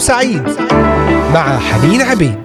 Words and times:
سعيد 0.00 0.42
مع 1.34 1.58
حنين 1.58 2.02
عبيد. 2.02 2.38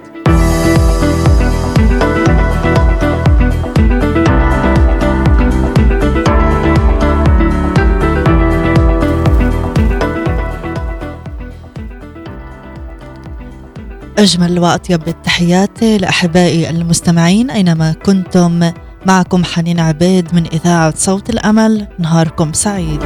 أجمل 14.18 14.58
وأطيب 14.58 15.08
التحيات 15.08 15.82
لأحبائي 15.82 16.70
المستمعين 16.70 17.50
أينما 17.50 17.92
كنتم 17.92 18.70
معكم 19.06 19.44
حنين 19.44 19.80
عبيد 19.80 20.34
من 20.34 20.46
إذاعة 20.46 20.94
صوت 20.96 21.30
الأمل. 21.30 21.86
نهاركم 21.98 22.52
سعيد. 22.52 23.02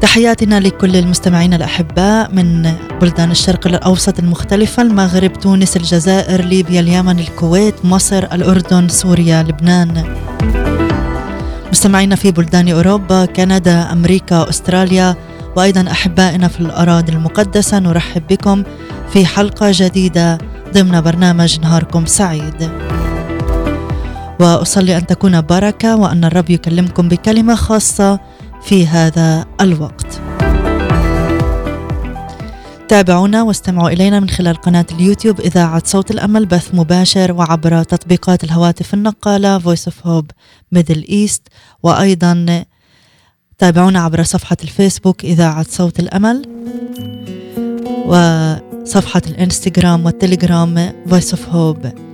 تحياتنا 0.00 0.60
لكل 0.60 0.96
المستمعين 0.96 1.54
الأحباء 1.54 2.34
من 2.34 2.72
بلدان 3.00 3.30
الشرق 3.30 3.66
الأوسط 3.66 4.18
المختلفة 4.18 4.82
المغرب 4.82 5.32
تونس 5.32 5.76
الجزائر 5.76 6.44
ليبيا 6.44 6.80
اليمن 6.80 7.18
الكويت 7.18 7.84
مصر 7.84 8.18
الأردن 8.18 8.88
سوريا 8.88 9.42
لبنان. 9.42 10.04
مستمعينا 11.70 12.16
في 12.16 12.30
بلدان 12.30 12.68
أوروبا 12.68 13.24
كندا 13.24 13.92
أمريكا 13.92 14.48
أستراليا 14.48 15.16
وأيضا 15.56 15.90
أحبائنا 15.90 16.48
في 16.48 16.60
الأراضي 16.60 17.12
المقدسة 17.12 17.78
نرحب 17.78 18.22
بكم 18.30 18.62
في 19.12 19.26
حلقة 19.26 19.70
جديدة 19.74 20.38
ضمن 20.74 21.00
برنامج 21.00 21.60
نهاركم 21.60 22.06
سعيد. 22.06 22.70
وأصلي 24.40 24.96
أن 24.96 25.06
تكون 25.06 25.40
بركة 25.40 25.96
وأن 25.96 26.24
الرب 26.24 26.50
يكلمكم 26.50 27.08
بكلمة 27.08 27.54
خاصة 27.54 28.20
في 28.62 28.86
هذا 28.86 29.46
الوقت. 29.60 30.20
تابعونا 32.88 33.42
واستمعوا 33.42 33.90
إلينا 33.90 34.20
من 34.20 34.28
خلال 34.30 34.56
قناة 34.56 34.86
اليوتيوب 34.92 35.40
إذاعة 35.40 35.82
صوت 35.84 36.10
الأمل 36.10 36.46
بث 36.46 36.74
مباشر 36.74 37.32
وعبر 37.32 37.82
تطبيقات 37.82 38.44
الهواتف 38.44 38.94
النقالة 38.94 39.58
Voice 39.58 39.86
of 39.88 40.06
Hope 40.06 40.32
Middle 40.78 41.04
East. 41.08 41.40
وأيضا 41.82 42.64
تابعونا 43.58 44.00
عبر 44.00 44.22
صفحة 44.22 44.56
الفيسبوك 44.62 45.24
إذاعة 45.24 45.66
صوت 45.68 46.00
الأمل 46.00 46.42
وصفحة 48.06 49.22
الإنستغرام 49.26 50.04
والتليجرام 50.06 50.92
Voice 51.08 51.32
of 51.32 51.40
Hope. 51.52 52.09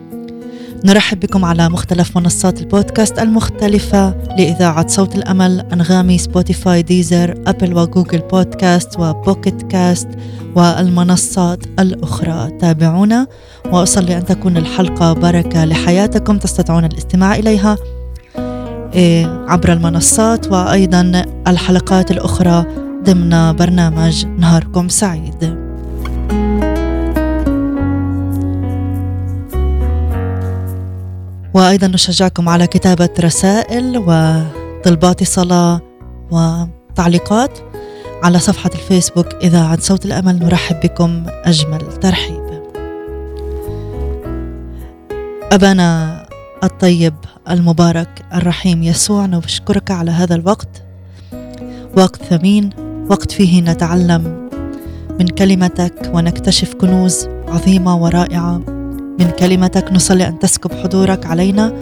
نرحب 0.85 1.21
بكم 1.21 1.45
على 1.45 1.69
مختلف 1.69 2.19
منصات 2.19 2.61
البودكاست 2.61 3.19
المختلفة 3.19 4.15
لإذاعة 4.39 4.87
صوت 4.87 5.15
الأمل 5.15 5.61
أنغامي 5.73 6.19
سبوتيفاي 6.19 6.83
ديزر 6.83 7.35
أبل 7.47 7.75
وجوجل 7.75 8.19
بودكاست 8.19 8.99
وبوكيت 8.99 9.63
كاست 9.63 10.09
والمنصات 10.55 11.67
الأخرى. 11.79 12.51
تابعونا 12.61 13.27
وأصلي 13.73 14.17
أن 14.17 14.25
تكون 14.25 14.57
الحلقة 14.57 15.13
بركة 15.13 15.65
لحياتكم 15.65 16.39
تستطيعون 16.39 16.85
الاستماع 16.85 17.35
إليها 17.35 17.77
إيه، 18.95 19.45
عبر 19.49 19.73
المنصات 19.73 20.53
وأيضا 20.53 21.25
الحلقات 21.47 22.11
الأخرى 22.11 22.65
ضمن 23.05 23.53
برنامج 23.57 24.27
نهاركم 24.27 24.89
سعيد. 24.89 25.66
وأيضا 31.57 31.87
نشجعكم 31.87 32.49
على 32.49 32.67
كتابة 32.67 33.09
رسائل 33.21 33.99
وطلبات 33.99 35.25
صلاة 35.25 35.81
وتعليقات 36.31 37.59
على 38.23 38.39
صفحة 38.39 38.71
الفيسبوك. 38.75 39.27
إذاعة 39.35 39.81
صوت 39.81 40.05
الأمل 40.05 40.39
نرحب 40.39 40.81
بكم 40.81 41.25
أجمل 41.29 41.79
ترحيب. 42.01 42.63
أبانا 45.53 46.23
الطيب 46.65 47.15
المبارك 47.51 48.25
الرحيم 48.35 48.83
يسوع 48.83 49.27
نشكرك 49.27 49.91
على 49.91 50.11
هذا 50.11 50.35
الوقت. 50.35 50.83
وقت 51.97 52.23
ثمين 52.23 52.71
وقت 53.11 53.33
فيه 53.33 53.61
نتعلم 53.61 54.51
من 55.21 55.29
كلمتك 55.29 56.11
ونكتشف 56.15 56.75
كنوز 56.75 57.29
عظيمة 57.49 57.97
ورائعة. 57.97 58.76
من 59.19 59.31
كلمتك 59.31 59.93
نصلي 59.93 60.29
أن 60.29 60.39
تسكب 60.39 60.73
حضورك 60.73 61.27
علينا 61.27 61.73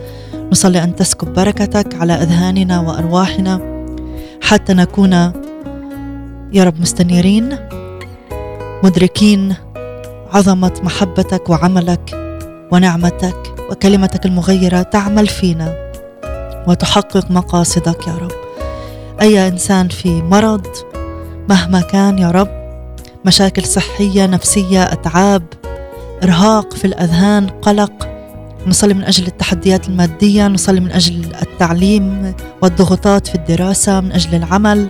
نصلي 0.53 0.85
أن 0.85 0.97
تسكب 0.97 1.35
بركتك 1.35 1.95
على 1.95 2.13
أذهاننا 2.13 2.81
وأرواحنا 2.81 3.61
حتى 4.43 4.75
نكون 4.75 5.13
يا 6.53 6.65
رب 6.65 6.81
مستنيرين 6.81 7.57
مدركين 8.85 9.55
عظمة 10.33 10.73
محبتك 10.83 11.51
وعملك 11.51 12.15
ونعمتك 12.73 13.55
وكلمتك 13.71 14.27
المغيرة 14.27 14.83
تعمل 14.83 15.27
فينا 15.27 15.91
وتحقق 16.69 17.31
مقاصدك 17.31 18.07
يا 18.09 18.13
رب. 18.13 18.33
أي 19.21 19.49
إنسان 19.49 19.89
في 19.89 20.23
مرض 20.23 20.67
مهما 21.49 21.81
كان 21.81 22.19
يا 22.19 22.31
رب 22.31 22.49
مشاكل 23.25 23.65
صحية 23.65 24.27
نفسية 24.27 24.83
أتعاب 24.83 25.43
إرهاق 26.25 26.75
في 26.75 26.85
الأذهان 26.85 27.47
قلق. 27.47 28.09
نصلي 28.67 28.95
من 28.95 29.05
أجل 29.05 29.27
التحديات 29.27 29.89
المادية 29.89 30.49
نصلي 30.49 30.81
من 30.81 30.91
أجل 30.93 31.25
التعليم 31.43 32.35
والضغوطات 32.63 33.27
في 33.27 33.35
الدراسة 33.35 34.01
من 34.01 34.13
أجل 34.13 34.35
العمل 34.35 34.89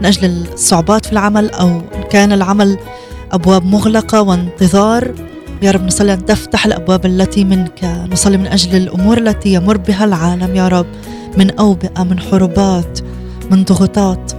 من 0.00 0.06
أجل 0.06 0.46
الصعوبات 0.52 1.06
في 1.06 1.12
العمل 1.12 1.50
أو 1.50 1.68
إن 1.68 2.02
كان 2.10 2.32
العمل 2.32 2.78
أبواب 3.32 3.64
مغلقة 3.64 4.22
وانتظار. 4.22 5.14
يا 5.62 5.70
رب 5.70 5.84
نصلي 5.84 6.12
أن 6.12 6.24
تفتح 6.24 6.66
الأبواب 6.66 7.06
التي 7.06 7.44
منك. 7.44 7.84
نصلي 8.12 8.36
من 8.36 8.46
أجل 8.46 8.76
الأمور 8.76 9.18
التي 9.18 9.52
يمر 9.52 9.76
بها 9.76 10.04
العالم 10.04 10.56
يا 10.56 10.68
رب. 10.68 10.86
من 11.38 11.50
أوبئة 11.50 12.02
من 12.02 12.20
حروبات 12.20 13.00
من 13.50 13.64
ضغوطات. 13.64 14.32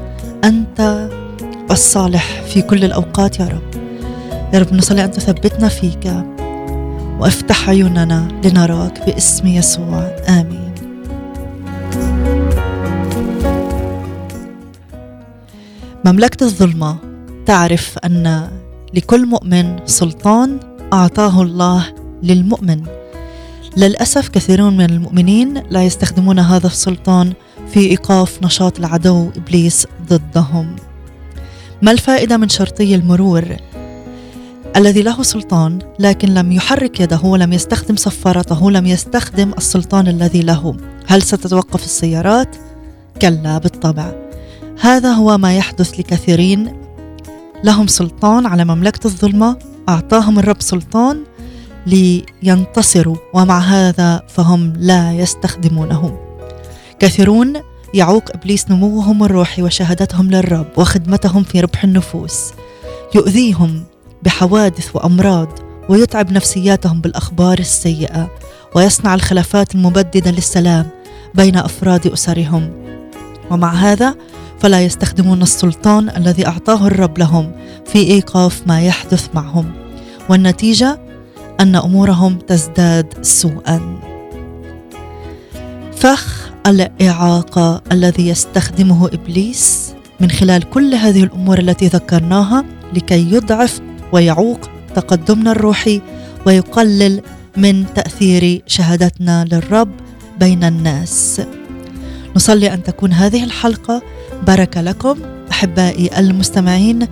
أنت 0.43 1.09
الصالح 1.71 2.41
في 2.41 2.61
كل 2.61 2.83
الأوقات 2.83 3.39
يا 3.39 3.45
رب. 3.45 3.78
يا 4.53 4.59
رب 4.59 4.73
نصلي 4.73 5.03
أن 5.05 5.11
تثبتنا 5.11 5.67
فيك. 5.67 6.13
وافتح 7.19 7.69
عيوننا 7.69 8.27
لنراك 8.45 9.05
باسم 9.05 9.47
يسوع. 9.47 9.99
آمين. 10.29 10.73
مملكة 16.05 16.43
الظلمة 16.43 16.97
تعرف 17.45 17.97
أن 17.97 18.47
لكل 18.93 19.25
مؤمن 19.25 19.85
سلطان 19.85 20.59
أعطاه 20.93 21.41
الله 21.41 21.85
للمؤمن. 22.23 22.83
للأسف 23.77 24.29
كثيرون 24.29 24.77
من 24.77 24.89
المؤمنين 24.89 25.63
لا 25.69 25.83
يستخدمون 25.83 26.39
هذا 26.39 26.67
السلطان 26.67 27.33
في 27.73 27.79
إيقاف 27.79 28.43
نشاط 28.43 28.79
العدو 28.79 29.29
إبليس 29.37 29.87
ضدهم. 30.09 30.75
ما 31.81 31.91
الفائدة 31.91 32.37
من 32.37 32.49
شرطي 32.49 32.95
المرور؟ 32.95 33.68
الذي 34.77 35.01
له 35.01 35.23
سلطان 35.23 35.79
لكن 35.99 36.33
لم 36.33 36.51
يحرك 36.51 36.99
يده 36.99 37.19
ولم 37.23 37.53
يستخدم 37.53 37.95
صفارته 37.95 38.71
لم 38.71 38.85
يستخدم 38.85 39.51
السلطان 39.57 40.07
الذي 40.07 40.41
له. 40.41 40.75
هل 41.07 41.21
ستتوقف 41.21 41.83
السيارات؟ 41.83 42.55
كلا 43.21 43.57
بالطبع. 43.57 44.11
هذا 44.81 45.11
هو 45.11 45.37
ما 45.37 45.57
يحدث 45.57 45.99
لكثيرين. 45.99 46.73
لهم 47.63 47.87
سلطان 47.87 48.45
على 48.45 48.65
مملكة 48.65 49.07
الظلمة. 49.07 49.57
أعطاهم 49.89 50.39
الرب 50.39 50.61
سلطان 50.61 51.23
لينتصروا 51.85 53.15
ومع 53.33 53.59
هذا 53.59 54.23
فهم 54.27 54.73
لا 54.77 55.13
يستخدمونه 55.13 56.19
كثيرون 56.99 57.53
يعوق 57.93 58.23
إبليس 58.35 58.71
نموهم 58.71 59.23
الروحي 59.23 59.61
وشهادتهم 59.61 60.31
للرب 60.31 60.67
وخدمتهم 60.77 61.43
في 61.43 61.59
ربح 61.59 61.83
النفوس. 61.83 62.51
يؤذيهم 63.15 63.83
بحوادث 64.23 64.95
وأمراض 64.95 65.47
ويتعب 65.89 66.31
نفسياتهم 66.31 67.01
بالأخبار 67.01 67.59
السيئة 67.59 68.31
ويصنع 68.75 69.15
الخلافات 69.15 69.75
المبددة 69.75 70.31
للسلام 70.31 70.87
بين 71.35 71.57
أفراد 71.57 72.07
أسرهم. 72.07 72.71
ومع 73.51 73.73
هذا 73.73 74.15
فلا 74.59 74.81
يستخدمون 74.81 75.41
السلطان 75.41 76.09
الذي 76.09 76.47
أعطاه 76.47 76.87
الرب 76.87 77.17
لهم 77.17 77.51
في 77.85 77.99
إيقاف 77.99 78.61
ما 78.67 78.81
يحدث 78.81 79.29
معهم. 79.33 79.71
والنتيجة 80.29 80.99
أن 81.59 81.75
أمورهم 81.75 82.37
تزداد 82.37 83.13
سوءا. 83.21 83.99
فخ 85.95 86.49
الإعاقة 86.67 87.81
الذي 87.91 88.27
يستخدمه 88.27 89.07
إبليس 89.07 89.93
من 90.19 90.31
خلال 90.31 90.69
كل 90.69 90.93
هذه 90.93 91.23
الأمور 91.23 91.59
التي 91.59 91.87
ذكرناها 91.87 92.65
لكي 92.93 93.33
يضعف 93.33 93.81
ويعوق 94.11 94.59
تقدمنا 94.95 95.51
الروحي 95.51 96.01
ويقلل 96.45 97.21
من 97.57 97.85
تأثير 97.95 98.63
شهادتنا 98.67 99.45
للرب 99.51 99.91
بين 100.39 100.63
الناس. 100.63 101.41
نصلي 102.35 102.73
أن 102.73 102.83
تكون 102.83 103.13
هذه 103.13 103.43
الحلقة 103.43 104.01
بركه 104.47 104.81
لكم 104.81 105.17
أحبائي 105.51 106.19
المستمعين 106.19 107.07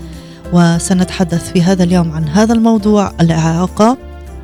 وسنتحدث 0.53 1.51
في 1.51 1.61
هذا 1.61 1.83
اليوم 1.83 2.11
عن 2.11 2.27
هذا 2.27 2.53
الموضوع 2.53 3.13
الإعاقة 3.21 3.97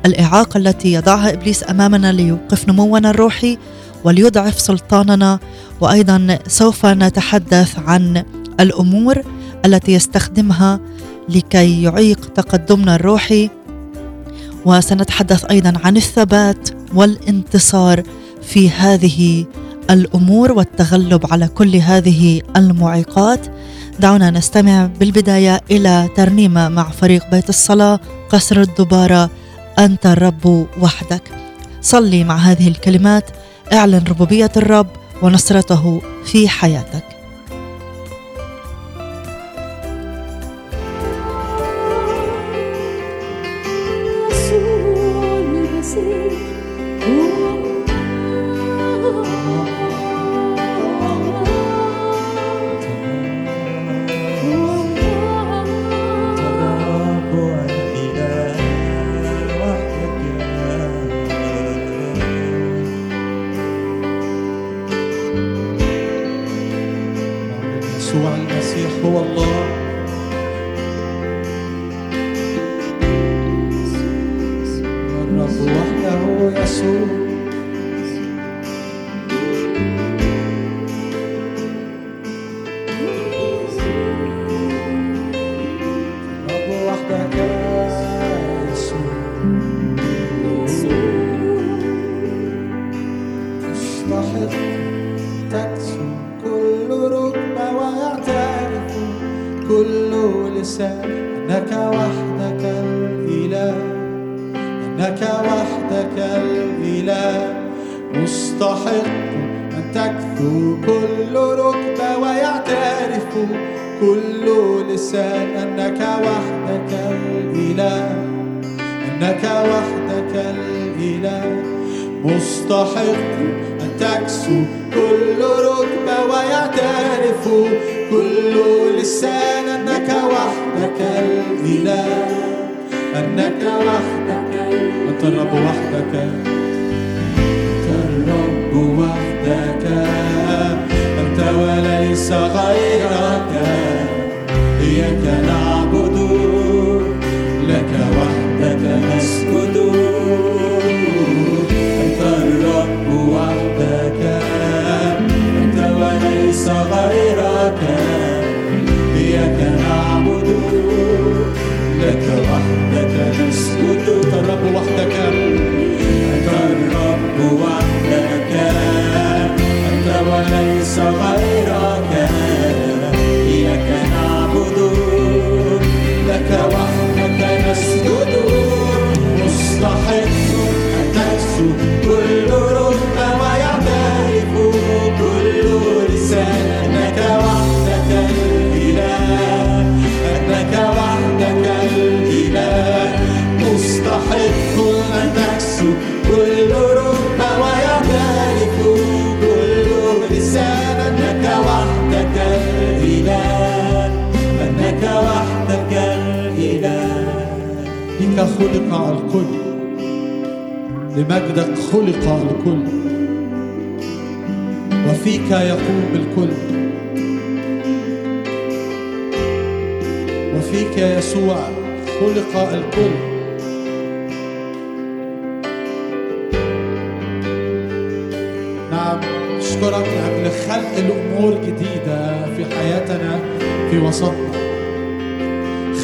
الإعاقة 0.06 0.58
التي 0.58 0.92
يضعها 0.92 1.32
إبليس 1.32 1.70
أمامنا 1.70 2.12
ليوقف 2.12 2.68
نمونا 2.68 3.10
الروحي 3.10 3.58
وليضعف 4.04 4.60
سلطاننا 4.60 5.38
وأيضا 5.80 6.38
سوف 6.46 6.86
نتحدث 6.86 7.78
عن 7.78 8.24
الأمور 8.60 9.22
التي 9.64 9.92
يستخدمها 9.92 10.80
لكي 11.28 11.82
يعيق 11.82 12.32
تقدمنا 12.34 12.94
الروحي. 12.94 13.50
وسنتحدث 14.64 15.44
أيضا 15.44 15.72
عن 15.84 15.96
الثبات 15.96 16.68
والانتصار 16.94 18.02
في 18.42 18.70
هذه 18.70 19.46
الأمور 19.90 20.52
والتغلب 20.52 21.32
على 21.32 21.48
كل 21.48 21.76
هذه 21.76 22.42
المعيقات. 22.56 23.46
دعونا 24.00 24.30
نستمع 24.30 24.86
بالبداية 24.86 25.60
إلى 25.70 26.08
ترنيمه 26.16 26.68
مع 26.68 26.90
فريق 26.90 27.30
بيت 27.30 27.48
الصلاة. 27.48 28.00
قصر 28.30 28.60
الدبارة 28.60 29.30
أنت 29.78 30.06
الرب 30.06 30.66
وحدك. 30.80 31.22
صلي 31.82 32.24
مع 32.24 32.36
هذه 32.36 32.68
الكلمات 32.68 33.30
اعلن 33.72 34.04
ربوبية 34.08 34.52
الرب 34.56 34.86
ونصرته 35.22 36.02
في 36.24 36.48
حياتك. 36.48 37.13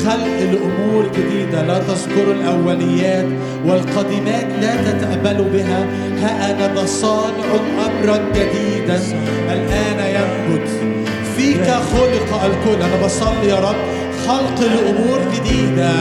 خلق 0.05 0.39
الأمور 0.41 1.11
جديدة 1.17 1.67
لا 1.67 1.79
تذكر 1.79 2.33
الأوليات 2.33 3.27
والقديمات 3.67 4.47
لا 4.61 4.91
تتأملوا 4.91 5.49
بها. 5.53 5.87
ها 6.23 6.51
أنا 6.51 6.87
صانع 6.87 7.49
أمرا 7.87 8.19
جديدا. 8.35 9.01
الآن 9.53 9.99
ينبت 10.15 10.69
فيك 11.37 11.65
خلق 11.65 12.45
الكل 12.45 12.83
أنا 12.83 13.05
بصلي 13.05 13.49
يا 13.49 13.57
رب. 13.57 13.77
خلق 14.29 14.61
الأمور 14.61 15.21
جديدة. 15.35 15.93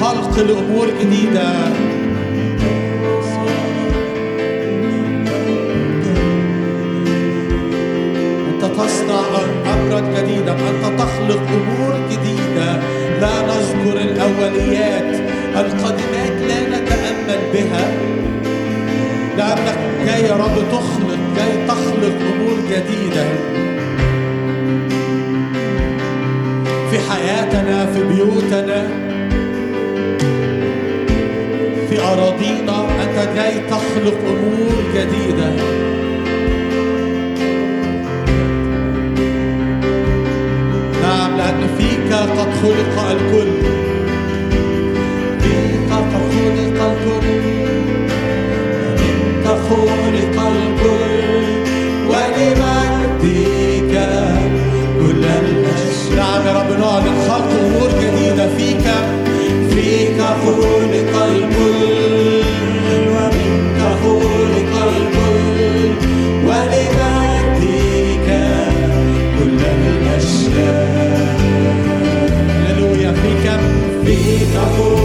خلق 0.00 0.38
الأمور 0.38 0.86
جديدة. 1.00 1.42
أمرا 8.82 10.00
جديدا 10.00 10.52
أنت 10.52 11.00
تخلق 11.00 11.42
أمور 11.48 11.94
جديدة؟ 12.10 12.80
لا 13.20 13.42
نذكر 13.42 14.00
الأوليات 14.00 15.20
القديمات 15.56 16.36
لا 16.48 16.60
نتأمل 16.68 17.40
بها. 17.52 17.92
لأنك 19.38 19.78
جاي 20.06 20.22
يا 20.22 20.34
رب 20.36 20.56
تخلق 20.72 21.18
جاي 21.36 21.66
تخلق 21.68 22.16
أمور 22.34 22.56
جديدة. 22.70 23.24
في 26.90 26.98
حياتنا 27.10 27.86
في 27.86 28.02
بيوتنا 28.02 28.88
في 31.88 32.00
أراضينا 32.00 32.86
أنت 33.02 33.36
جاي 33.36 33.60
تخلق 33.70 34.18
أمور 34.28 34.82
جديدة. 34.94 35.52
فيك 42.12 42.20
قد 42.20 42.50
خلق 42.62 43.10
الكل. 43.10 43.52
فيك 45.40 45.90
قد 45.90 46.04
خلق 46.12 46.78
الكل. 46.90 47.28
منك 48.98 49.46
خلق 49.46 50.36
الكل. 50.46 51.42
ولمجدك 52.08 53.94
كل 55.00 55.24
الأشياء. 55.24 56.16
نعم 56.16 56.46
يا 56.46 56.52
رب 56.52 56.70
نعلن 56.80 57.16
خلق 57.28 57.50
أمور 57.64 57.90
جديدة 58.02 58.46
فيك. 58.56 58.86
فيك 59.70 60.20
خلق 60.20 61.22
الكل. 61.24 62.01
فيك 74.64 75.01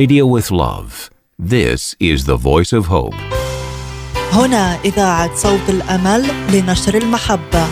Radio 0.00 0.24
with 0.24 0.50
Love. 0.50 1.10
This 1.38 1.80
is 2.10 2.24
the 2.24 2.38
voice 2.50 2.72
of 2.72 2.86
hope. 2.86 3.14
هنا 4.32 4.78
إذاعة 4.84 5.34
صوت 5.36 5.68
الأمل 5.68 6.26
لنشر 6.52 6.94
المحبة 6.94 7.66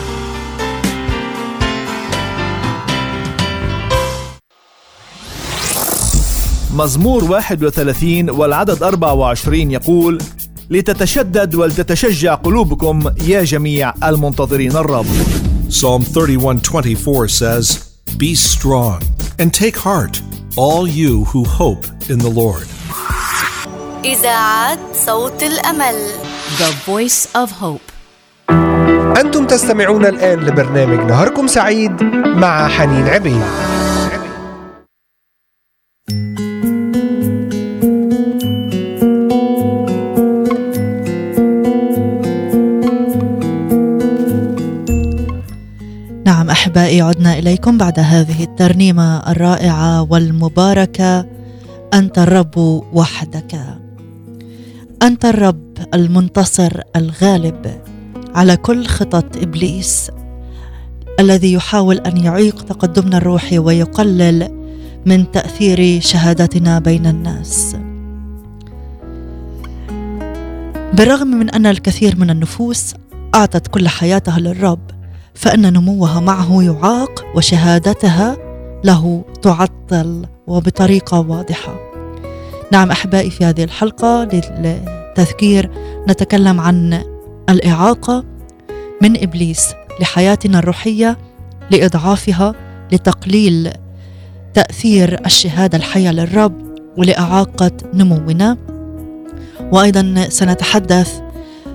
مزمور 6.75 7.25
31 7.25 8.31
والعدد 8.31 8.83
24 8.83 9.71
يقول 9.71 10.19
لتتشدد 10.71 11.55
ولتتشجع 11.55 12.35
قلوبكم 12.35 13.11
يا 13.27 13.45
جميع 13.45 13.95
المنتظرين 14.05 14.77
الرب 14.77 15.07
Psalm 15.69 16.03
31:24 16.03 17.29
says, 17.29 17.67
"Be 18.19 18.35
strong 18.35 19.01
and 19.41 19.53
take 19.53 19.77
heart, 19.77 20.15
all 20.59 20.85
you 21.03 21.15
who 21.31 21.41
hope 21.61 21.87
in 22.13 22.19
the 22.27 22.33
Lord." 22.41 22.67
إذاعة 24.05 24.79
صوت 25.07 25.43
الأمل. 25.43 25.95
The 26.59 26.73
Voice 26.91 27.27
of 27.43 27.49
Hope. 27.63 27.89
أنتم 29.21 29.47
تستمعون 29.47 30.07
الآن 30.07 30.39
لبرنامج 30.41 31.11
نهاركم 31.11 31.47
سعيد 31.47 32.03
مع 32.27 32.69
حنين 32.69 33.09
عبيد. 33.09 33.68
أحبائي 46.79 47.01
عدنا 47.01 47.39
إليكم 47.39 47.79
بعد 47.79 48.01
هذه 48.01 48.45
الترنيمة 48.45 49.31
الرائعة 49.31 50.03
والمباركة. 50.03 51.27
أنت 51.95 52.19
الرب 52.19 52.57
وحدك. 52.93 53.61
أنت 55.03 55.25
الرب 55.25 55.79
المنتصر 55.95 56.81
الغالب 56.97 57.81
على 58.35 58.57
كل 58.57 58.87
خطط 58.87 59.37
إبليس 59.37 60.11
الذي 61.21 61.53
يحاول 61.53 61.97
أن 61.97 62.17
يعيق 62.17 62.63
تقدمنا 62.63 63.17
الروحي 63.17 63.59
ويقلل 63.59 64.49
من 65.07 65.31
تأثير 65.31 66.01
شهادتنا 66.01 66.79
بين 66.79 67.07
الناس. 67.07 67.77
بالرغم 70.93 71.27
من 71.27 71.51
أن 71.51 71.67
الكثير 71.67 72.17
من 72.17 72.31
النفوس 72.31 72.95
أعطت 73.35 73.67
كل 73.67 73.89
حياتها 73.89 74.39
للرب 74.39 74.98
فإن 75.39 75.73
نموها 75.73 76.21
معه 76.21 76.63
يعاق 76.63 77.25
وشهادتها 77.35 78.37
له 78.85 79.25
تعطل 79.43 80.27
وبطريقة 80.47 81.21
واضحة. 81.21 81.81
نعم 82.73 82.91
أحبائي 82.91 83.31
في 83.31 83.45
هذه 83.45 83.65
الحلقة 83.65 84.25
للتذكير 84.25 85.71
نتكلم 86.09 86.61
عن 86.61 87.03
الإعاقة 87.49 88.25
من 89.03 89.23
إبليس 89.23 89.75
لحياتنا 90.01 90.59
الروحية 90.59 91.19
لإضعافها 91.71 92.55
لتقليل 92.93 93.73
تأثير 94.55 95.27
الشهادة 95.27 95.79
الحية 95.79 96.11
للرب 96.11 96.55
ولإعاقة 96.97 97.71
نمونا 97.95 98.57
وأيضا 99.73 100.27
سنتحدث 100.29 101.21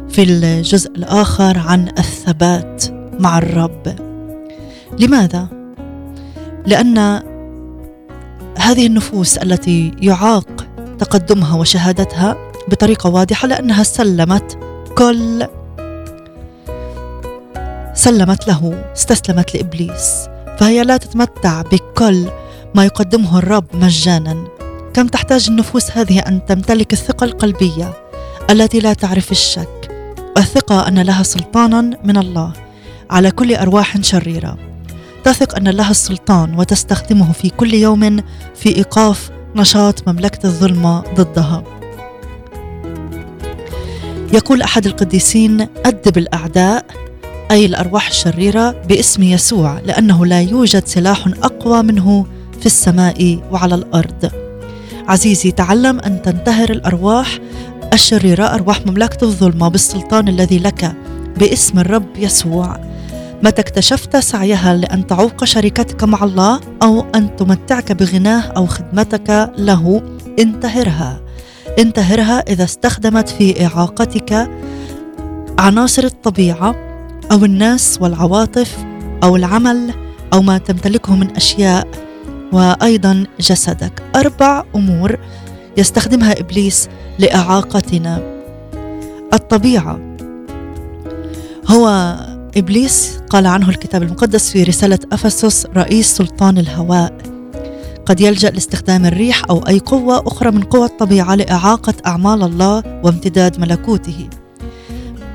في 0.10 0.24
الجزء 0.24 0.92
الآخر 0.96 1.60
عن 1.60 1.90
الثبات 2.00 2.93
مع 3.20 3.38
الرب. 3.38 3.96
لماذا؟ 5.00 5.48
لأن 6.66 6.98
هذه 8.58 8.88
النفوس 8.88 9.38
التي 9.38 9.92
يعاق 10.02 10.68
تقدمها 11.00 11.58
وشهادتها 11.58 12.38
بطريقة 12.68 13.10
واضحة 13.10 13.48
لأنها 13.48 13.84
سلمت 13.84 14.58
كل 14.98 15.48
سلمت 17.94 18.48
له 18.48 18.84
استسلمت 18.94 19.56
لإبليس. 19.56 20.28
فهي 20.60 20.84
لا 20.84 20.98
تتمتع 20.98 21.62
بكل 21.62 22.28
ما 22.76 22.86
يقدمه 22.86 23.38
الرب 23.38 23.66
مجانا. 23.74 24.44
كم 24.94 25.08
تحتاج 25.08 25.48
النفوس 25.50 25.92
هذه 25.92 26.20
أن 26.20 26.46
تمتلك 26.46 26.94
الثقة 26.94 27.24
القلبية 27.24 27.94
التي 28.50 28.80
لا 28.80 28.94
تعرف 28.94 29.32
الشك؟ 29.32 29.90
الثقة 30.38 30.88
أن 30.88 31.00
لها 31.00 31.24
سلطانا 31.24 31.82
من 32.04 32.18
الله. 32.18 32.54
على 33.10 33.32
كل 33.32 33.56
أرواح 33.56 34.02
شريرة. 34.02 34.58
تثق 35.24 35.56
أن 35.56 35.68
لها 35.68 35.92
السلطان 35.92 36.60
وتستخدمه 36.60 37.32
في 37.32 37.50
كل 37.50 37.74
يوم 37.74 38.20
في 38.56 38.76
إيقاف 38.76 39.32
نشاط 39.56 40.08
مملكة 40.08 40.46
الظلمة 40.46 41.00
ضدها. 41.16 41.64
يقول 44.34 44.62
أحد 44.62 44.86
القديسين 44.86 45.62
ادب 45.62 46.18
الاعداء 46.18 46.86
أي 47.52 47.66
الأرواح 47.66 48.08
الشريرة 48.08 48.72
باسم 48.72 49.24
يسوع 49.24 49.80
لأنه 49.80 50.26
لا 50.26 50.42
يوجد 50.42 50.88
سلاح 50.88 51.28
أقوى 51.44 51.84
منه 51.84 52.26
في 52.60 52.66
السماء 52.66 53.40
وعلى 53.52 53.76
الأرض. 53.76 54.32
عزيزي 55.08 55.52
تعلم 55.52 56.00
أن 56.00 56.22
تنتهر 56.22 56.70
الأرواح 56.70 57.40
الشريرة 57.94 58.46
أرواح 58.46 58.86
مملكة 58.86 59.24
الظلمة 59.24 59.68
بالسلطان 59.68 60.28
الذي 60.28 60.60
لك 60.60 60.96
باسم 61.38 61.80
الرب 61.80 62.18
يسوع. 62.18 62.80
متى 63.44 63.62
اكتشفت 63.62 64.18
سعيها 64.18 64.74
لأن 64.74 65.08
تعوق 65.08 65.44
شركتك 65.44 66.04
مع 66.04 66.24
الله 66.24 66.60
أو 66.84 67.06
أن 67.16 67.36
تمتعك 67.36 67.92
بغناه 67.92 68.42
أو 68.42 68.66
خدمتك 68.66 69.52
له 69.58 70.02
انتهرها. 70.40 71.22
انتهرها 71.80 72.40
إذا 72.40 72.64
استخدمت 72.64 73.30
في 73.30 73.66
إعاقتك 73.66 74.50
عناصر 75.60 76.04
الطبيعة 76.04 76.76
أو 77.32 77.46
الناس 77.46 77.98
والعواطف 78.02 78.78
أو 79.24 79.36
العمل 79.36 79.94
أو 80.34 80.42
ما 80.42 80.58
تمتلكه 80.58 81.16
من 81.16 81.36
أشياء 81.36 81.88
وأيضا 82.52 83.26
جسدك. 83.40 84.04
أربع 84.16 84.64
أمور 84.76 85.20
يستخدمها 85.78 86.40
إبليس 86.40 86.90
لإعاقتنا. 87.20 88.22
الطبيعة. 89.34 90.13
هو 91.68 92.16
إبليس 92.58 93.20
قال 93.30 93.48
عنه 93.48 93.70
الكتاب 93.70 94.04
المقدس 94.04 94.52
في 94.52 94.64
رسالة 94.64 95.00
أفسس 95.12 95.66
رئيس 95.66 96.18
سلطان 96.18 96.58
الهواء. 96.58 97.18
قد 98.06 98.22
يلجأ 98.22 98.50
لاستخدام 98.50 99.06
الريح 99.06 99.42
أو 99.50 99.60
أي 99.68 99.80
قوة 99.80 100.24
أخرى 100.28 100.52
من 100.52 100.64
قوى 100.64 100.86
الطبيعة 100.86 101.36
لإعاقة 101.36 101.94
أعمال 102.06 102.44
الله 102.44 102.84
وامتداد 103.04 103.60
ملكوته. 103.60 104.30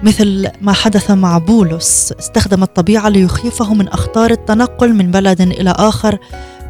مثل 0.02 0.48
ما 0.60 0.72
حدث 0.72 1.10
مع 1.10 1.38
بولس 1.38 2.14
استخدم 2.18 2.62
الطبيعة 2.62 3.08
ليخيفه 3.08 3.74
من 3.74 3.88
أخطار 3.88 4.30
التنقل 4.30 4.94
من 4.94 5.10
بلد 5.10 5.40
إلى 5.40 5.70
آخر 5.70 6.18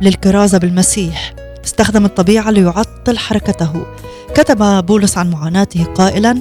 للكرازة 0.02 0.58
بالمسيح. 0.58 1.34
استخدم 1.64 2.04
الطبيعة 2.04 2.50
ليعطل 2.50 3.18
حركته. 3.18 3.86
كتب 4.34 4.86
بولس 4.86 5.18
عن 5.18 5.30
معاناته 5.30 5.84
قائلا 5.84 6.38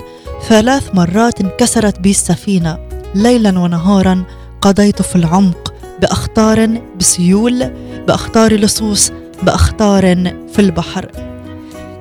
ثلاث 0.48 0.90
مرات 0.94 1.42
انكسرت 1.42 2.00
بي 2.00 2.10
السفينة 2.10 2.87
ليلا 3.18 3.60
ونهارا 3.60 4.24
قضيت 4.62 5.02
في 5.02 5.16
العمق 5.16 5.74
بأخطار 6.02 6.82
بسيول 7.00 7.72
بأخطار 8.08 8.54
لصوص 8.54 9.12
بأخطار 9.44 10.16
في 10.54 10.60
البحر. 10.60 11.12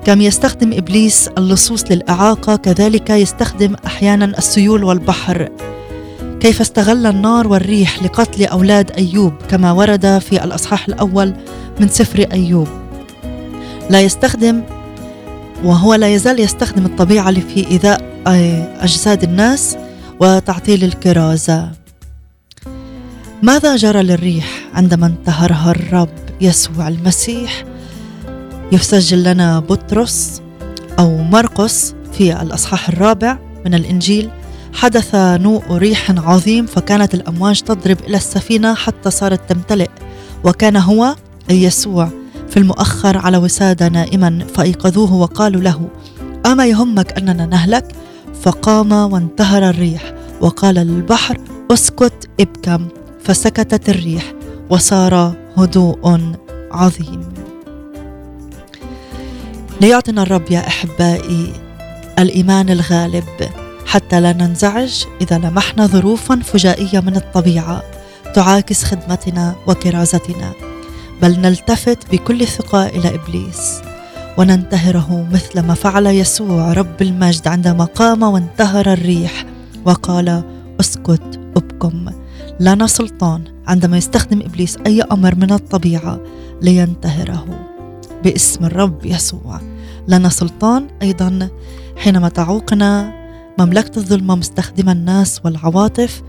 كم 0.05 0.21
يستخدم 0.21 0.73
إبليس 0.73 1.29
اللصوص 1.39 1.85
للإعاقة 1.91 2.57
كذلك 2.57 3.11
يستخدم 3.11 3.77
أحيانا 3.87 4.25
السيول 4.25 4.85
والبحر. 4.85 5.49
كيف 6.41 6.61
استغل 6.61 7.07
النار 7.07 7.47
والريح 7.47 8.03
لقتل 8.03 8.45
أولاد 8.45 8.91
أيوب؟ 8.91 9.33
كما 9.51 9.73
ورد 9.73 10.19
في 10.19 10.45
الأصحاح 10.45 10.89
الأول 10.89 11.35
من 11.81 11.89
سفر 11.89 12.27
أيوب. 12.33 12.69
لا 13.91 14.01
يستخدم 14.01 14.63
وهو 15.65 15.95
لا 15.95 16.09
يزال 16.09 16.41
يستخدم 16.41 16.87
الطبيعة 16.87 17.33
في 17.33 17.67
إيذاء 17.71 18.01
أجساد 18.81 19.23
الناس. 19.23 19.77
وتعطيل 20.21 20.85
الكرازة. 20.85 21.71
ماذا 23.43 23.77
جرى 23.77 24.03
للريح 24.03 24.47
عندما 24.75 25.07
انتهرها 25.07 25.71
الرب 25.71 26.09
يسوع 26.41 26.89
المسيح؟ 26.89 27.65
يسجل 28.73 29.23
لنا 29.23 29.61
بطرس 29.61 30.43
أو 30.99 31.19
مرقس 31.19 31.95
في 32.13 32.43
الأصحاح 32.43 32.89
الرابع 32.89 33.39
من 33.65 33.75
الإنجيل. 33.75 34.31
حدث 34.73 35.11
نوء 35.15 35.73
ريح 35.73 36.11
عظيم 36.11 36.67
فكانت 36.67 37.15
الأمواج 37.15 37.61
تضرب 37.63 37.99
إلى 38.09 38.17
السفينة 38.17 38.75
حتى 38.75 39.11
صارت 39.11 39.41
تمتلئ 39.49 39.91
وكان 40.45 40.77
هو 40.77 41.17
أي 41.51 41.63
يسوع 41.63 42.09
في 42.49 42.57
المؤخر 42.57 43.19
على 43.19 43.37
وسادة 43.37 43.89
نائما 43.89 44.47
فأيقظوه 44.55 45.15
وقالوا 45.15 45.63
له 45.63 45.89
أما 46.47 46.67
يهمك 46.67 47.13
أننا 47.13 47.47
نهلك؟ 47.47 47.85
فقام 48.47 48.93
وانتهر 48.93 49.71
الريح 49.71 50.15
وقال 50.41 50.75
للبحر 50.75 51.39
اسكت 51.71 52.29
ابكم 52.41 52.89
فسكتت 53.25 53.89
الريح 53.89 54.33
وصار 54.71 55.35
هدوء 55.57 56.21
عظيم. 56.73 57.35
ليعطنا 59.81 60.23
الرب 60.23 60.51
يا 60.51 60.67
أحبائي 60.67 61.53
الإيمان 62.19 62.71
الغالب 62.71 63.25
حتى 63.87 64.21
لا 64.21 64.33
ننزعج 64.33 65.05
إذا 65.21 65.39
لمحنا 65.39 65.87
ظروفا 65.87 66.41
فجائية 66.45 67.01
من 67.01 67.17
الطبيعة 67.17 67.83
تعاكس 68.35 68.85
خدمتنا 68.85 69.55
وكرازتنا 69.67 70.53
بل 71.23 71.41
نلتفت 71.41 71.99
بكل 72.13 72.47
ثقة 72.47 72.87
إلى 72.87 73.15
إبليس. 73.15 73.81
وننتهره 74.39 75.29
مثل 75.33 75.61
ما 75.61 75.75
فعل 75.75 76.07
يسوع 76.07 76.73
رب 76.73 77.03
المجد 77.03 77.49
عندما 77.49 77.85
قام 77.85 78.23
وانتهر 78.23 78.93
الريح. 78.93 79.45
وقال 79.85 80.43
أسكت 80.81 81.41
ابكم 81.57 82.11
لنا 82.61 82.87
سلطان 82.87 83.45
عندما 83.67 83.97
يستخدم 83.97 84.41
إبليس 84.41 84.79
أي 84.87 85.03
أمر 85.03 85.35
من 85.35 85.53
الطبيعة 85.53 86.21
لينتهره. 86.63 87.47
باسم 88.25 88.65
الرب 88.65 89.07
يسوع. 89.07 89.61
لنا 90.09 90.29
سلطان 90.29 90.87
أيضا. 91.03 91.49
حينما 91.97 92.29
تعوقنا 92.29 93.13
مملكة 93.59 93.99
الظلمة 93.99 94.35
مستخدمة 94.35 94.93
الناس 94.93 95.41
والعواطف 95.45 96.23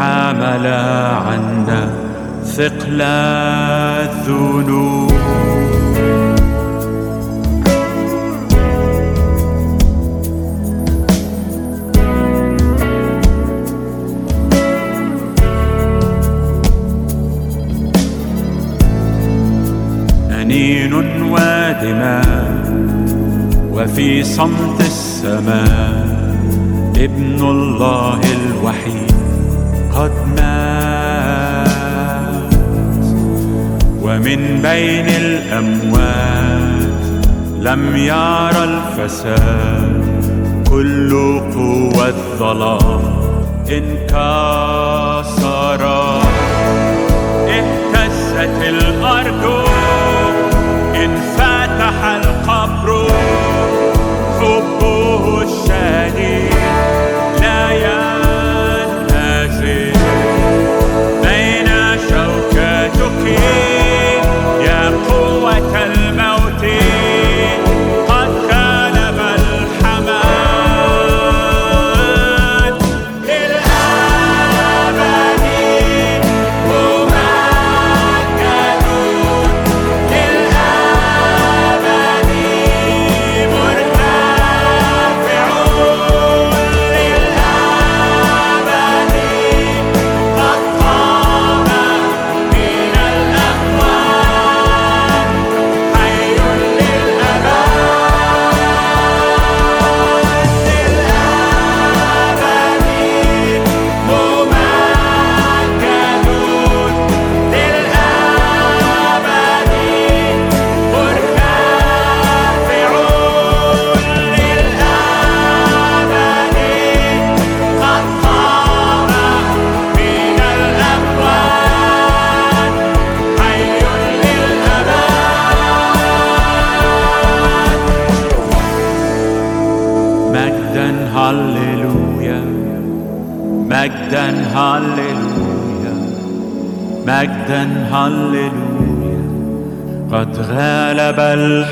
حمل 0.00 0.66
عنا 1.26 1.90
ثقل 2.44 3.02
الذنوب. 4.00 5.10
ودماء 21.30 22.50
وفي 23.72 24.24
صمت 24.24 24.80
السماء 24.80 26.06
ابن 26.96 27.40
الله 27.40 28.20
الوحيد. 28.20 29.09
قد 29.94 30.12
مات 30.36 31.70
ومن 34.02 34.40
بين 34.62 35.08
الأموات 35.08 37.00
لم 37.60 37.96
يرى 37.96 38.64
الفساد. 38.64 40.00
كل 40.70 41.10
قوة 41.54 42.08
الظلام 42.08 43.02
انكسر 43.68 44.22
اهتزت 47.48 48.62
الأرض 48.62 49.69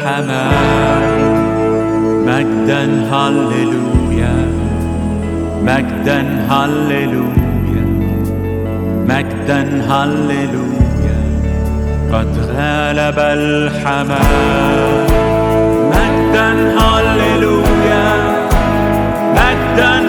الحمام. 0.08 1.02
مجدا 2.26 2.84
هللويا. 3.12 4.36
مجدا 5.62 6.20
هللويا. 6.50 7.84
مجدا 9.08 9.82
هللويا. 9.88 11.20
قد 12.12 12.38
غلب 12.38 13.18
الحمام. 13.18 14.18
مجدا 15.92 16.78
هللويا. 16.78 18.08
مجدا 19.32 20.07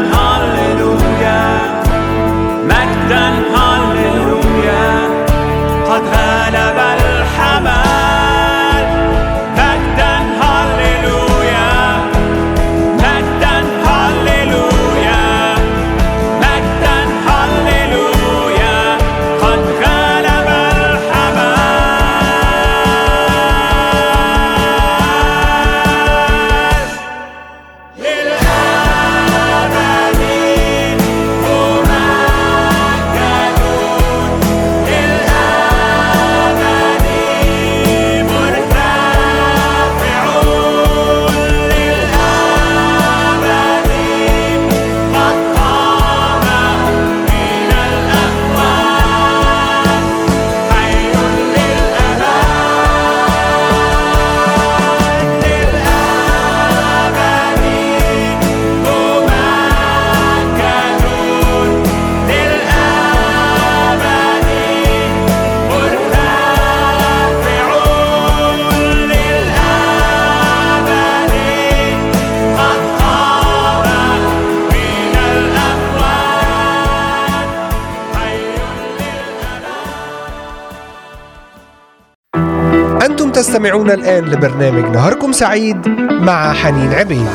تستمعون 83.60 83.91
الآن 83.91 84.26
لبرنامج 84.26 84.95
نهاركم 84.95 85.32
سعيد 85.32 85.88
مع 86.10 86.54
حنين 86.54 86.93
عبيد. 86.93 87.28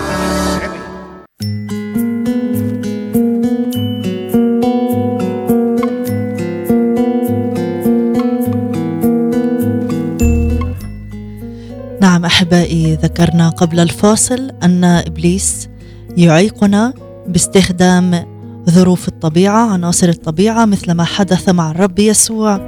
نعم 12.00 12.24
أحبائي 12.24 12.94
ذكرنا 12.94 13.48
قبل 13.48 13.80
الفاصل 13.80 14.50
أن 14.62 14.84
إبليس 14.84 15.68
يعيقنا 16.16 16.92
باستخدام 17.28 18.24
ظروف 18.70 19.08
الطبيعة 19.08 19.72
عناصر 19.72 20.08
الطبيعة 20.08 20.64
مثل 20.64 20.92
ما 20.92 21.04
حدث 21.04 21.48
مع 21.48 21.70
الرب 21.70 21.98
يسوع 21.98 22.60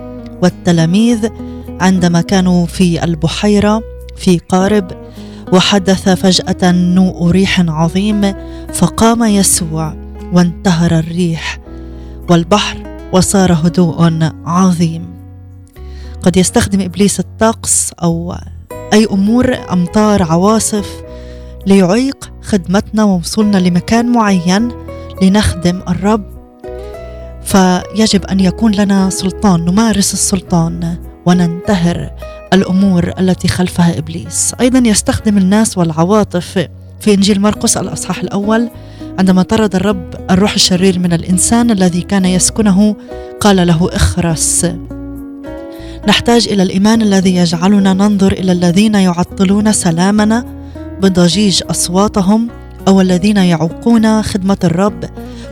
والتلاميذ 0.42 1.28
عندما 1.80 2.20
كانوا 2.20 2.66
في 2.66 3.04
البحيرة 3.04 3.82
في 4.16 4.38
قارب 4.38 4.90
وحدث 5.52 6.08
فجأة 6.08 6.72
نوء 6.72 7.30
ريح 7.30 7.60
عظيم 7.60 8.34
فقام 8.72 9.24
يسوع 9.24 9.94
وانتهر 10.32 10.98
الريح 10.98 11.58
والبحر 12.30 12.98
وصار 13.12 13.52
هدوء 13.52 14.30
عظيم. 14.46 15.16
قد 16.22 16.36
يستخدم 16.36 16.80
إبليس 16.80 17.20
الطقس 17.20 17.92
أو 18.02 18.34
أي 18.92 19.06
أمور 19.12 19.56
أمطار 19.72 20.22
عواصف 20.22 21.02
ليعيق 21.66 22.32
خدمتنا 22.42 23.04
ووصولنا 23.04 23.56
لمكان 23.56 24.12
معين 24.12 24.68
لنخدم 25.22 25.82
الرب. 25.88 26.24
فيجب 27.44 28.24
أن 28.24 28.40
يكون 28.40 28.72
لنا 28.72 29.10
سلطان 29.10 29.64
نمارس 29.64 30.12
السلطان. 30.12 30.96
وننتهر 31.26 32.10
الأمور 32.52 33.12
التي 33.18 33.48
خلفها 33.48 33.98
إبليس. 33.98 34.54
أيضا 34.60 34.88
يستخدم 34.88 35.38
الناس 35.38 35.78
والعواطف 35.78 36.68
في 37.00 37.14
إنجيل 37.14 37.40
مرقس 37.40 37.76
الأصحاح 37.76 38.18
الأول 38.18 38.68
عندما 39.18 39.42
طرد 39.42 39.74
الرب 39.74 40.14
الروح 40.30 40.54
الشرير 40.54 40.98
من 40.98 41.12
الإنسان 41.12 41.70
الذي 41.70 42.00
كان 42.00 42.24
يسكنه 42.24 42.96
قال 43.40 43.66
له 43.66 43.88
اخرس. 43.92 44.66
نحتاج 46.08 46.48
إلى 46.48 46.62
الإيمان 46.62 47.02
الذي 47.02 47.36
يجعلنا 47.36 47.92
ننظر 47.92 48.32
إلى 48.32 48.52
الذين 48.52 48.94
يعطلون 48.94 49.72
سلامنا 49.72 50.44
بضجيج 51.02 51.62
أصواتهم 51.70 52.48
أو 52.88 53.00
الذين 53.00 53.36
يعوقون 53.36 54.22
خدمة 54.22 54.58
الرب 54.64 55.04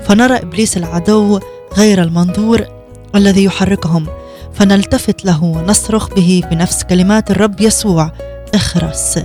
فنرى 0.05 0.37
إبليس 0.37 0.77
العدو 0.77 1.41
غير 1.77 2.03
المنظور 2.03 2.65
الذي 3.15 3.45
يحركهم. 3.45 4.07
فنلتفت 4.55 5.25
له 5.25 5.65
نصرخ 5.67 6.15
به 6.15 6.43
بنفس 6.51 6.85
كلمات 6.85 7.31
الرب 7.31 7.61
يسوع 7.61 8.13
اخرس. 8.55 9.19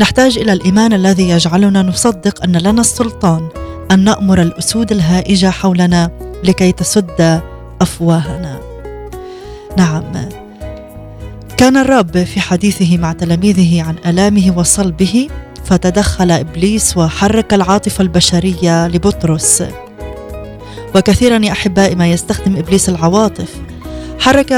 نحتاج 0.00 0.38
إلى 0.38 0.52
الإيمان 0.52 0.92
الذي 0.92 1.28
يجعلنا 1.28 1.82
نصدق 1.82 2.44
أن 2.44 2.56
لنا 2.56 2.80
السلطان 2.80 3.48
أن 3.90 4.04
نأمر 4.04 4.42
الأسود 4.42 4.92
الهائجة 4.92 5.50
حولنا 5.50 6.10
لكي 6.44 6.72
تسد 6.72 7.40
أفواهنا. 7.80 8.60
نعم. 9.78 10.28
كان 11.56 11.76
الرب 11.76 12.24
في 12.24 12.40
حديثه 12.40 12.98
مع 12.98 13.12
تلاميذه 13.12 13.82
عن 13.82 13.94
آلامه 14.06 14.58
وصلبه 14.58 15.28
فتدخل 15.64 16.30
إبليس 16.30 16.96
وحرك 16.96 17.54
العاطفة 17.54 18.02
البشرية 18.02 18.88
لبطرس. 18.88 19.62
وكثيرا 20.94 21.44
يا 21.44 21.52
أحبائي 21.52 21.94
ما 21.94 22.06
يستخدم 22.06 22.56
إبليس 22.56 22.88
العواطف 22.88 23.54
حرك 24.22 24.52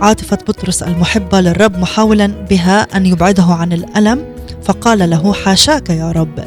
عاطفة 0.00 0.38
بطرس 0.48 0.82
المحبة 0.82 1.40
للرب 1.40 1.78
محاولا 1.78 2.26
بها 2.26 2.96
أن 2.96 3.06
يبعده 3.06 3.44
عن 3.44 3.72
الألم 3.72 4.24
فقال 4.62 5.10
له 5.10 5.32
حاشاك 5.32 5.90
يا 5.90 6.12
رب. 6.12 6.44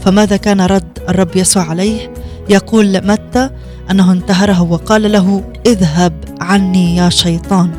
فماذا 0.00 0.36
كان 0.36 0.60
رد 0.60 0.98
الرب 1.08 1.36
يسوع 1.36 1.62
عليه؟ 1.62 2.14
يقول 2.48 3.06
متى؟ 3.06 3.50
أنه 3.90 4.12
انتهره 4.12 4.62
وقال 4.62 5.12
له 5.12 5.44
اذهب 5.66 6.24
عني 6.40 6.96
يا 6.96 7.08
شيطان. 7.08 7.70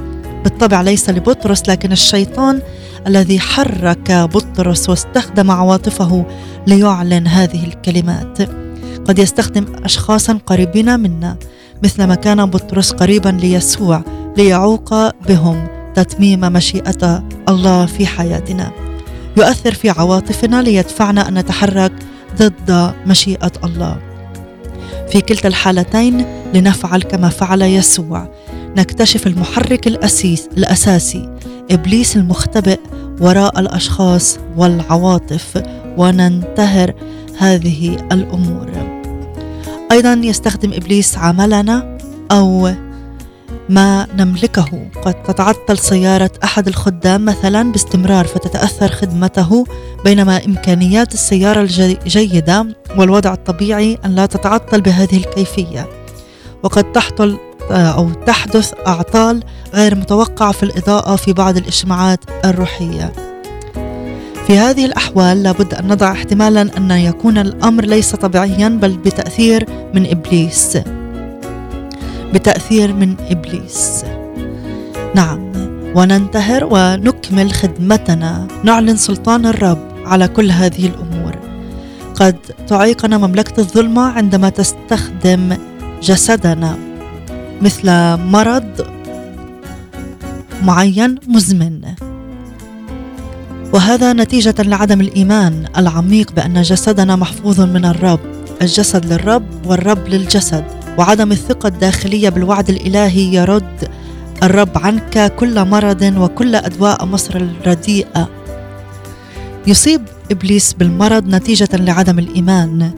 بالطبع 0.43 0.81
ليس 0.81 1.09
لبطرس 1.09 1.69
لكن 1.69 1.91
الشيطان 1.91 2.61
الذي 3.07 3.39
حرك 3.39 4.11
بطرس 4.11 4.89
واستخدم 4.89 5.51
عواطفه 5.51 6.25
ليعلن 6.67 7.27
هذه 7.27 7.65
الكلمات. 7.65 8.41
قد 9.07 9.19
يستخدم 9.19 9.65
اشخاصا 9.83 10.39
قريبين 10.45 10.99
منا. 10.99 11.37
مثلما 11.83 12.15
كان 12.15 12.45
بطرس 12.45 12.91
قريبا 12.91 13.29
ليسوع 13.29 14.01
ليعوق 14.37 14.93
بهم 15.27 15.67
تتميم 15.95 16.39
مشيئة 16.39 17.23
الله 17.49 17.85
في 17.85 18.07
حياتنا. 18.07 18.71
يؤثر 19.37 19.73
في 19.73 19.89
عواطفنا 19.89 20.61
ليدفعنا 20.61 21.27
أن 21.27 21.33
نتحرك 21.33 21.91
ضد 22.39 22.93
مشيئة 23.05 23.51
الله. 23.63 23.97
في 25.11 25.21
كلتا 25.21 25.47
الحالتين 25.47 26.25
لنفعل 26.53 27.01
كما 27.01 27.29
فعل 27.29 27.61
يسوع. 27.61 28.29
نكتشف 28.77 29.27
المحرك 29.27 29.87
الأسيس 29.87 30.49
الأساسي 30.57 31.29
إبليس 31.71 32.15
المختبئ 32.15 32.79
وراء 33.21 33.59
الأشخاص 33.59 34.39
والعواطف 34.57 35.63
وننتهر 35.97 36.93
هذه 37.37 37.95
الأمور. 38.11 38.94
أيضا 39.91 40.13
يستخدم 40.23 40.73
إبليس 40.73 41.17
عملنا 41.17 41.97
أو 42.31 42.71
ما 43.69 44.07
نملكه. 44.17 44.89
قد 45.05 45.23
تتعطل 45.23 45.77
سيارة 45.77 46.31
أحد 46.43 46.67
الخدام 46.67 47.25
مثلا 47.25 47.71
باستمرار 47.71 48.25
فتتأثر 48.25 48.91
خدمته 48.91 49.65
بينما 50.03 50.45
إمكانيات 50.45 51.13
السيارة 51.13 51.61
الجيدة 51.61 52.67
والوضع 52.97 53.33
الطبيعي 53.33 53.97
أن 54.05 54.15
لا 54.15 54.25
تتعطل 54.25 54.81
بهذه 54.81 55.17
الكيفية. 55.17 55.89
وقد 56.63 56.91
تحصل 56.91 57.37
أو 57.71 58.09
تحدث 58.13 58.73
أعطال 58.87 59.43
غير 59.73 59.95
متوقعة 59.95 60.51
في 60.51 60.63
الإضاءة 60.63 61.15
في 61.15 61.33
بعض 61.33 61.57
الاجتماعات 61.57 62.19
الروحية. 62.45 63.13
في 64.47 64.57
هذه 64.57 64.85
الأحوال 64.85 65.43
لابد 65.43 65.73
أن 65.73 65.87
نضع 65.87 66.11
احتمالا 66.11 66.77
أن 66.77 66.91
يكون 66.91 67.37
الأمر 67.37 67.85
ليس 67.85 68.15
طبيعيا 68.15 68.69
بل 68.69 68.97
بتأثير 68.97 69.65
من 69.93 70.05
إبليس. 70.05 70.77
بتأثير 72.33 72.93
من 72.93 73.15
إبليس. 73.29 74.05
نعم 75.15 75.51
وننتهر 75.95 76.67
ونكمل 76.71 77.51
خدمتنا. 77.51 78.47
نعلن 78.63 78.95
سلطان 78.95 79.45
الرب 79.45 79.79
على 80.05 80.27
كل 80.27 80.51
هذه 80.51 80.85
الأمور. 80.87 81.35
قد 82.15 82.37
تعيقنا 82.67 83.17
مملكة 83.17 83.59
الظلمة 83.59 84.01
عندما 84.01 84.49
تستخدم 84.49 85.57
جسدنا 86.03 86.77
مثل 87.61 87.89
مرض 88.17 88.85
معين 90.63 91.15
مزمن. 91.27 91.81
وهذا 93.75 94.13
نتيجة 94.13 94.55
لعدم 94.59 95.01
الإيمان 95.01 95.65
العميق 95.77 96.31
بأن 96.31 96.61
جسدنا 96.61 97.15
محفوظ 97.15 97.61
من 97.61 97.85
الرب 97.85 98.19
الجسد 98.61 99.13
للرب 99.13 99.65
والرب 99.65 100.07
للجسد 100.07 100.63
وعدم 100.97 101.31
الثقة 101.31 101.67
الداخلية 101.67 102.29
بالوعد 102.29 102.69
الإلهي 102.69 103.33
يرد 103.33 103.89
الرب 104.43 104.77
عنك 104.77 105.35
كل 105.35 105.65
مرض 105.65 106.13
وكل 106.17 106.55
أدواء 106.55 107.05
مصر 107.05 107.35
الرديئة. 107.35 108.29
يصيب 109.67 110.01
إبليس 110.31 110.73
بالمرض 110.73 111.27
نتيجة 111.27 111.69
لعدم 111.73 112.19
الإيمان. 112.19 112.91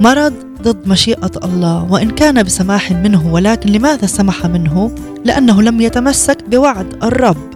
مرض 0.00 0.32
ضد 0.62 0.88
مشيئة 0.88 1.30
الله 1.44 1.84
وإن 1.92 2.10
كان 2.10 2.42
بسماح 2.42 2.92
منه 2.92 3.32
ولكن 3.32 3.70
لماذا 3.70 4.06
سمح 4.06 4.46
منه؟ 4.46 4.94
لأنه 5.24 5.62
لم 5.62 5.80
يتمسك 5.80 6.38
بوعد 6.50 7.04
الرب. 7.04 7.55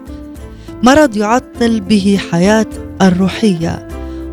مرض 0.82 1.16
يعطل 1.16 1.80
به 1.80 2.20
حياة 2.32 2.66
الروحية 3.02 3.88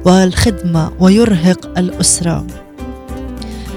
والخدمة 0.05 0.91
ويرهق 0.99 1.77
الأسرة. 1.77 2.47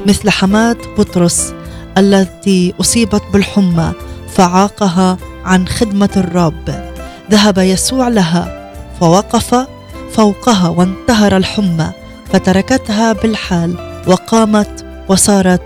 مثل 0.07 0.31
حماة 0.31 0.77
بطرس 0.99 1.55
التي 1.99 2.75
أصيبت 2.81 3.23
بالحمى 3.33 3.93
فعاقها 4.29 5.17
عن 5.45 5.69
خدمة 5.69 6.11
الرب. 6.17 6.91
ذهب 7.31 7.59
يسوع 7.59 8.09
لها 8.09 8.73
فوقف 9.01 9.67
فوقها 10.13 10.69
وانتهر 10.69 11.37
الحمى 11.37 11.91
فتركتها 12.33 13.13
بالحال 13.13 14.03
وقامت 14.07 14.85
وصارت 15.09 15.63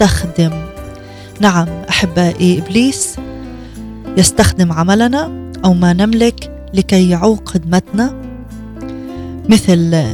تخدم. 0.00 0.52
نعم 1.40 1.68
أحبائي 1.88 2.58
إبليس 2.58 3.16
يستخدم 4.16 4.72
عملنا 4.72 5.41
أو 5.64 5.74
ما 5.74 5.92
نملك 5.92 6.68
لكي 6.74 7.10
يعوق 7.10 7.48
خدمتنا؟ 7.48 8.22
مثل 9.48 10.04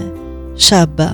شابة 0.57 1.11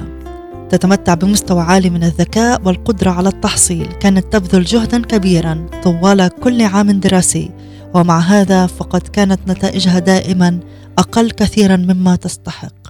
تتمتع 0.70 1.14
بمستوى 1.14 1.60
عالي 1.60 1.90
من 1.90 2.04
الذكاء 2.04 2.62
والقدرة 2.64 3.10
على 3.10 3.28
التحصيل. 3.28 3.86
كانت 3.86 4.32
تبذل 4.32 4.64
جهدا 4.64 5.02
كبيرا 5.02 5.66
طوال 5.82 6.28
كل 6.28 6.62
عام 6.62 6.90
دراسي 6.90 7.50
ومع 7.94 8.18
هذا 8.18 8.66
فقد 8.66 9.00
كانت 9.00 9.40
نتائجها 9.48 9.98
دائما 9.98 10.60
أقل 10.98 11.30
كثيرا 11.30 11.76
مما 11.76 12.16
تستحق. 12.16 12.83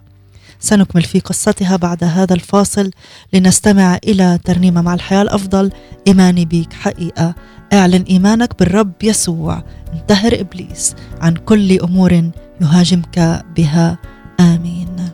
سنكمل 0.60 1.02
في 1.02 1.20
قصتها 1.20 1.76
بعد 1.76 2.04
هذا 2.04 2.34
الفاصل 2.34 2.90
لنستمع 3.32 3.98
إلى 4.04 4.38
ترنيمة 4.44 4.82
مع 4.82 4.94
الحياة 4.94 5.22
الأفضل. 5.22 5.70
إيماني 6.06 6.44
بيك 6.44 6.72
حقيقة. 6.72 7.34
اعلن 7.72 8.02
إيمانك 8.02 8.58
بالرب 8.58 8.92
يسوع. 9.02 9.62
انتهر 9.94 10.40
إبليس. 10.40 10.94
عن 11.20 11.34
كل 11.34 11.78
أمور 11.80 12.30
يهاجمك 12.60 13.44
بها. 13.56 13.98
آمين. 14.40 15.13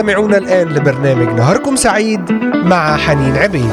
تستمعون 0.00 0.34
الآن 0.34 0.68
لبرنامج 0.68 1.26
نهاركم 1.26 1.76
سعيد 1.76 2.32
مع 2.64 2.96
حنين 2.96 3.36
عبيد. 3.36 3.70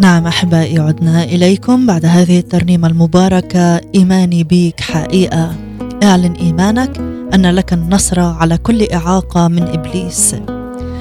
نعم 0.00 0.26
أحبائي 0.26 0.78
عدنا 0.78 1.24
إليكم 1.24 1.86
بعد 1.86 2.04
هذه 2.04 2.38
الترنيمة 2.38 2.88
المباركة 2.88 3.80
إيماني 3.94 4.44
بيك 4.44 4.80
حقيقة. 4.80 5.54
اعلن 6.02 6.32
إيمانك 6.32 7.09
أن 7.34 7.46
لك 7.46 7.72
النصر 7.72 8.20
على 8.20 8.58
كل 8.58 8.82
إعاقة 8.92 9.48
من 9.48 9.62
إبليس. 9.62 10.36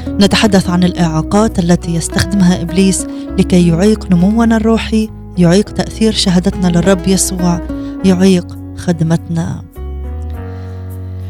نتحدث 0.10 0.70
عن 0.70 0.84
الإعاقات 0.84 1.60
التي 1.60 1.96
يستخدمها 1.96 2.62
إبليس 2.62 3.06
لكي 3.38 3.68
يعيق 3.68 4.12
نمونا 4.12 4.58
الروحي 4.58 5.10
يعيق 5.38 5.70
تأثير 5.70 6.14
شهادتنا 6.14 6.68
للرب 6.68 7.08
يسوع 7.08 7.62
يعيق 8.06 8.58
خدمتنا. 8.78 9.64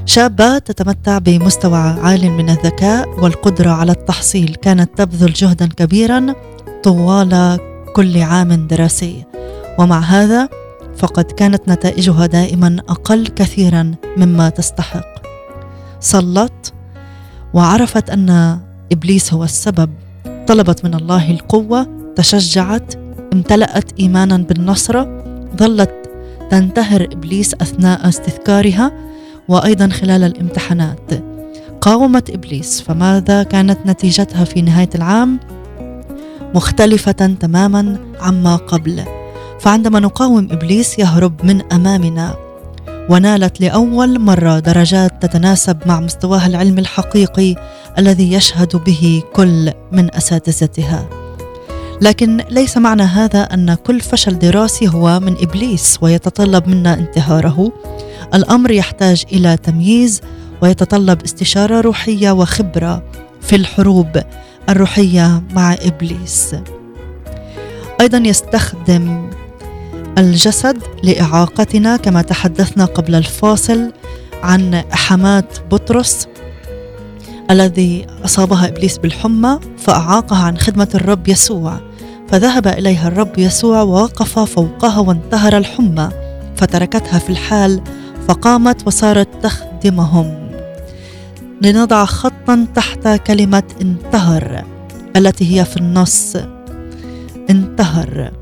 شابة 0.05 0.57
تتمتع 0.57 1.17
بمستوى 1.17 1.77
عال 1.77 2.31
من 2.31 2.49
الذكاء 2.49 3.09
والقدرة 3.19 3.69
على 3.69 3.91
التحصيل. 3.91 4.55
كانت 4.55 4.89
تبذل 4.97 5.33
جهدا 5.33 5.67
كبيرا 5.67 6.33
طوال 6.83 7.59
كل 7.95 8.21
عام 8.21 8.67
دراسي. 8.67 9.25
ومع 9.79 9.99
هذا 9.99 10.49
فقد 10.99 11.23
كانت 11.23 11.69
نتائجها 11.69 12.25
دائما 12.25 12.77
أقل 12.89 13.27
كثيرا 13.27 13.91
مما 14.17 14.49
تستحق. 14.49 15.07
صلت 15.99 16.73
وعرفت 17.53 18.09
أن 18.09 18.59
إبليس 18.91 19.33
هو 19.33 19.43
السبب. 19.43 19.89
طلبت 20.47 20.85
من 20.85 20.93
الله 20.93 21.31
القوة 21.31 21.87
تشجعت 22.15 22.93
امتلأت 23.33 23.99
ايمانا 23.99 24.37
بالنصره 24.37 25.23
ظلت 25.57 25.91
تنتهر 26.51 27.03
إبليس 27.03 27.53
أثناء 27.53 28.09
استذكارها 28.09 28.91
وأيضا 29.47 29.87
خلال 29.87 30.23
الامتحانات. 30.23 31.11
قاومت 31.81 32.29
إبليس 32.29 32.81
فماذا 32.81 33.43
كانت 33.43 33.79
نتيجتها 33.85 34.43
في 34.43 34.61
نهاية 34.61 34.89
العام؟ 34.95 35.39
مختلفة 36.55 37.11
تماما 37.11 37.97
عما 38.21 38.55
قبل. 38.55 39.18
فعندما 39.59 39.99
نقاوم 39.99 40.47
إبليس 40.51 40.99
يهرب 40.99 41.45
من 41.45 41.61
أمامنا. 41.73 42.35
ونالت 43.09 43.61
لأول 43.61 44.19
مرة 44.19 44.59
درجات 44.59 45.25
تتناسب 45.25 45.77
مع 45.85 45.99
مستواها 45.99 46.47
العلمي 46.47 46.81
الحقيقي 46.81 47.55
الذي 47.97 48.33
يشهد 48.33 48.75
به 48.75 49.23
كل 49.33 49.71
من 49.91 50.15
أساتذتها. 50.15 51.09
لكن 52.01 52.43
ليس 52.49 52.77
معنى 52.77 53.03
هذا 53.03 53.41
أن 53.41 53.73
كل 53.73 53.99
فشل 53.99 54.39
دراسي 54.39 54.87
هو 54.87 55.19
من 55.19 55.35
إبليس 55.41 55.97
ويتطلب 56.01 56.67
منا 56.67 56.93
انتهاره. 56.93 57.71
الأمر 58.33 58.71
يحتاج 58.71 59.23
إلى 59.31 59.57
تمييز 59.57 60.21
ويتطلب 60.61 61.23
استشارة 61.23 61.81
روحية 61.81 62.31
وخبرة 62.31 63.03
في 63.41 63.55
الحروب 63.55 64.21
الروحية 64.69 65.43
مع 65.53 65.73
إبليس. 65.73 66.55
أيضا 68.01 68.17
يستخدم 68.17 69.29
الجسد 70.19 70.77
لإعاقتنا 71.03 71.97
كما 71.97 72.21
تحدثنا 72.21 72.85
قبل 72.85 73.15
الفاصل 73.15 73.91
عن 74.43 74.83
حماة 74.91 75.47
بطرس 75.71 76.27
الذي 77.51 78.07
أصابها 78.25 78.67
إبليس 78.67 78.97
بالحمى 78.97 79.59
فأعاقها 79.77 80.43
عن 80.43 80.57
خدمة 80.57 80.87
الرب 80.95 81.27
يسوع. 81.27 81.79
فذهب 82.29 82.67
إليها 82.67 83.07
الرب 83.07 83.39
يسوع 83.39 83.81
ووقف 83.81 84.39
فوقها 84.39 84.99
وانتهر 84.99 85.57
الحمى 85.57 86.09
فتركتها 86.55 87.19
في 87.19 87.29
الحال 87.29 87.81
فقامت 88.27 88.87
وصارت 88.87 89.29
تخدمهم. 89.43 90.51
لنضع 91.61 92.05
خطا 92.05 92.67
تحت 92.75 93.07
كلمة 93.07 93.63
انتهر 93.81 94.63
التي 95.15 95.59
هي 95.59 95.65
في 95.65 95.77
النص 95.77 96.35
انتهر. 97.49 98.38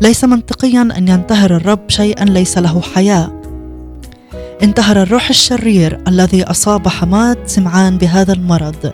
ليس 0.00 0.24
منطقيا 0.24 0.82
أن 0.82 1.08
ينتهر 1.08 1.56
الرب 1.56 1.80
شيئا 1.88 2.24
ليس 2.24 2.58
له 2.58 2.80
حياة. 2.80 3.42
انتهر 4.62 5.02
الروح 5.02 5.28
الشرير 5.28 5.98
الذي 6.08 6.44
أصاب 6.44 6.88
حماة 6.88 7.36
سمعان 7.46 7.98
بهذا 7.98 8.32
المرض. 8.32 8.92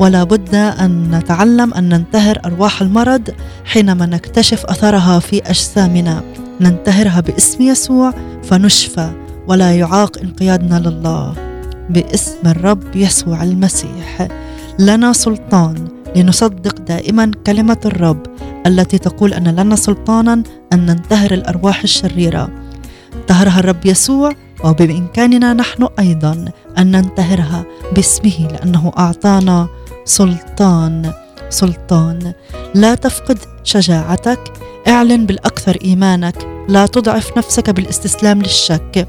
ولا 0.00 0.24
بد 0.24 0.54
أن 0.54 1.10
نتعلم 1.10 1.74
أن 1.74 1.88
ننتهر 1.88 2.38
أرواح 2.44 2.82
المرض 2.82 3.30
حينما 3.64 4.06
نكتشف 4.06 4.64
أثرها 4.66 5.18
في 5.18 5.38
أجسامنا. 5.38 6.22
ننتهرها 6.60 7.20
باسم 7.20 7.62
يسوع 7.62 8.14
فنشفى 8.42 9.10
ولا 9.48 9.76
يعاق 9.76 10.18
انقيادنا 10.18 10.88
لله. 10.88 11.34
باسم 11.90 12.38
الرب 12.46 12.96
يسوع 12.96 13.42
المسيح. 13.42 14.28
لنا 14.78 15.12
سلطان 15.12 15.88
لنصدق 16.16 16.80
دائما 16.80 17.30
كلمة 17.46 17.80
الرب 17.84 18.26
التي 18.66 18.98
تقول 18.98 19.34
أن 19.34 19.48
لنا 19.48 19.76
سلطانا 19.76 20.42
أن 20.72 20.86
ننتهر 20.86 21.34
الأرواح 21.34 21.82
الشريرة. 21.82 22.48
انتهرها 23.14 23.60
الرب 23.60 23.86
يسوع 23.86 24.32
وبإمكاننا 24.64 25.54
نحن 25.54 25.88
أيضا 25.98 26.44
أن 26.78 26.90
ننتهرها 26.90 27.64
باسمه 27.94 28.48
لأنه 28.52 28.92
أعطانا 28.98 29.68
سلطان. 30.04 31.12
سلطان 31.50 32.32
لا 32.74 32.94
تفقد 32.94 33.38
شجاعتك 33.64 34.52
اعلن 34.88 35.26
بالأكثر 35.26 35.78
إيمانك 35.84 36.46
لا 36.68 36.86
تضعف 36.86 37.38
نفسك 37.38 37.70
بالاستسلام 37.70 38.42
للشك. 38.42 39.08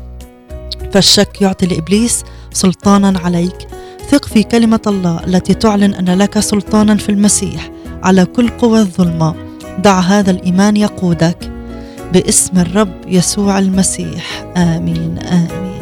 فالشك 0.92 1.42
يعطي 1.42 1.66
لإبليس 1.66 2.24
سلطانا 2.54 3.20
عليك. 3.20 3.68
ثق 4.10 4.26
في 4.26 4.44
كلمة 4.44 4.80
الله 4.88 5.20
التي 5.28 5.54
تعلن 5.54 5.94
أن 5.94 6.10
لك 6.10 6.40
سلطانا 6.40 6.96
في 6.96 7.10
المسيح 7.10 7.72
على 8.04 8.26
كل 8.26 8.50
قوى 8.50 8.80
الظلمة. 8.80 9.36
ضع 9.82 10.00
هذا 10.00 10.32
الإيمان 10.32 10.78
يقودك 10.78 11.52
باسم 12.14 12.60
الرب 12.60 12.94
يسوع 13.08 13.60
المسيح. 13.60 14.46
آمين 14.58 15.20
آمين. 15.20 15.74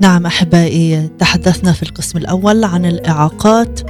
نعم 0.00 0.26
أحبائي 0.26 1.10
تحدثنا 1.18 1.72
في 1.72 1.82
القسم 1.82 2.18
الأول 2.18 2.64
عن 2.64 2.86
الإعاقات 2.86 3.80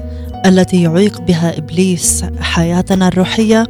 التي 0.47 0.83
يعيق 0.83 1.21
بها 1.21 1.59
إبليس 1.59 2.25
حياتنا 2.41 3.09
الروحية 3.09 3.67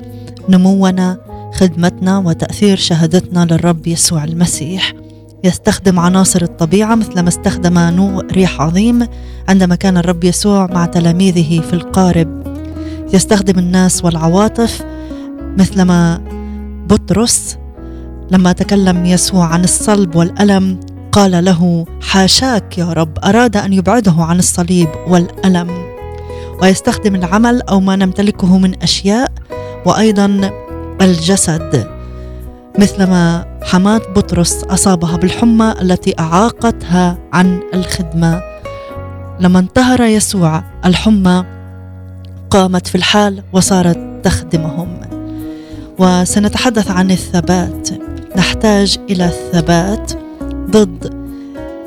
نمونا 0.48 1.18
خدمتنا 1.61 2.18
وتأثير 2.18 2.77
شهادتنا 2.77 3.44
للرب 3.44 3.87
يسوع 3.87 4.25
المسيح. 4.25 4.92
يستخدم 5.44 5.99
عناصر 5.99 6.42
الطبيعة 6.42 6.94
مثلما 6.94 7.29
استخدم 7.29 7.79
نوء 7.79 8.33
ريح 8.33 8.61
عظيم 8.61 9.07
عندما 9.49 9.75
كان 9.75 9.96
الرب 9.96 10.25
يسوع 10.25 10.66
مع 10.66 10.87
تلاميذه 10.87 11.61
في 11.61 11.73
القارب. 11.73 12.42
يستخدم 13.14 13.59
الناس 13.59 14.05
والعواطف 14.05 14.85
مثلما 15.59 16.20
بطرس 16.88 17.59
لما 18.31 18.52
تكلم 18.52 19.06
يسوع 19.06 19.46
عن 19.46 19.65
الصلب 19.65 20.17
والألم 20.17 20.81
قال 21.13 21.44
له 21.44 21.87
حاشاك 22.02 22.79
يا 22.79 22.92
رب 22.92 23.19
أراد 23.25 23.56
أن 23.56 23.73
يبعده 23.73 24.15
عن 24.19 24.38
الصليب 24.38 24.88
والألم. 25.08 25.71
ويستخدم 26.63 27.15
العمل 27.15 27.63
أو 27.63 27.81
ما 27.81 27.96
نمتلكه 27.96 28.58
من 28.58 28.83
أشياء 28.83 29.33
وأيضا 29.87 30.50
الجسد 31.01 31.87
مثلما 32.79 33.46
حماة 33.63 33.98
بطرس 33.98 34.65
أصابها 34.65 35.17
بالحمى 35.17 35.75
التي 35.83 36.15
أعاقتها 36.19 37.19
عن 37.33 37.61
الخدمة. 37.75 38.42
لما 39.40 39.59
انتهر 39.59 40.03
يسوع 40.03 40.63
الحمى 40.85 41.44
قامت 42.51 42.87
في 42.87 42.94
الحال 42.94 43.42
وصارت 43.53 43.98
تخدمهم. 44.25 45.01
وسنتحدث 45.98 46.90
عن 46.90 47.11
الثبات. 47.11 47.88
نحتاج 48.37 48.98
إلى 49.11 49.25
الثبات 49.25 50.13
ضد 50.53 51.15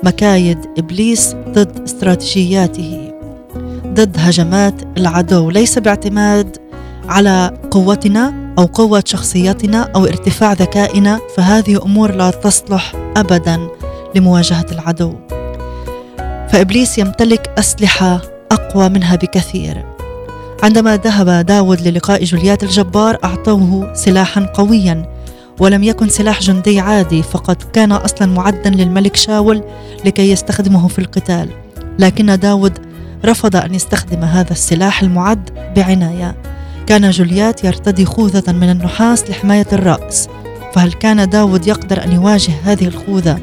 مكايد 0.04 0.58
إبليس 0.78 1.36
ضد 1.50 1.82
استراتيجياته 1.84 3.14
ضد 3.88 4.16
هجمات 4.20 4.82
العدو. 4.98 5.50
ليس 5.50 5.80
باعتماد 5.80 6.58
على 7.10 7.58
قوتنا 7.72 8.43
أو 8.58 8.66
قوة 8.66 9.04
شخصيتنا 9.06 9.92
أو 9.96 10.06
ارتفاع 10.06 10.54
ذكائنا 10.54 11.20
فهذه 11.36 11.84
أمور 11.86 12.12
لا 12.16 12.30
تصلح 12.30 12.94
ابدا 13.18 13.68
لمواجهة 14.16 14.66
العدو. 14.72 15.14
فإبليس 16.50 16.98
يمتلك 16.98 17.52
أسلحة 17.58 18.22
أقوى 18.52 18.90
منها 18.90 19.16
بكثير. 19.16 19.86
عندما 20.64 20.98
ذهب 20.98 21.46
داود 21.46 21.82
للقاء 21.82 22.24
جوليات 22.24 22.64
الجبار 22.64 23.18
أعطوه 23.24 23.94
سلاحا 23.94 24.46
قويا 24.46 25.14
ولم 25.60 25.84
يكن 25.84 26.10
سلاح 26.10 26.40
جندي 26.40 26.80
عادي 26.80 27.24
فقد 27.24 27.56
كان 27.74 27.92
أصلا 27.92 28.28
معدا 28.28 28.70
للملك 28.70 29.16
شاول 29.16 29.64
لكي 30.06 30.32
يستخدمه 30.32 30.88
في 30.88 31.00
القتال. 31.00 31.50
لكن 32.00 32.40
داود 32.40 32.80
رفض 33.26 33.56
أن 33.56 33.76
يستخدم 33.76 34.24
هذا 34.24 34.52
السلاح 34.52 35.02
المعد 35.02 35.50
بعناية. 35.76 36.53
كان 36.88 37.10
جوليات 37.10 37.64
يرتدي 37.64 38.06
خوذة 38.06 38.52
من 38.52 38.70
النحاس 38.70 39.30
لحماية 39.30 39.68
الرأس 39.74 40.28
فهل 40.74 40.94
كان 40.94 41.30
داود 41.30 41.68
يقدر 41.68 42.04
أن 42.04 42.12
يواجه 42.12 42.54
هذه 42.64 42.88
الخوذة 42.88 43.40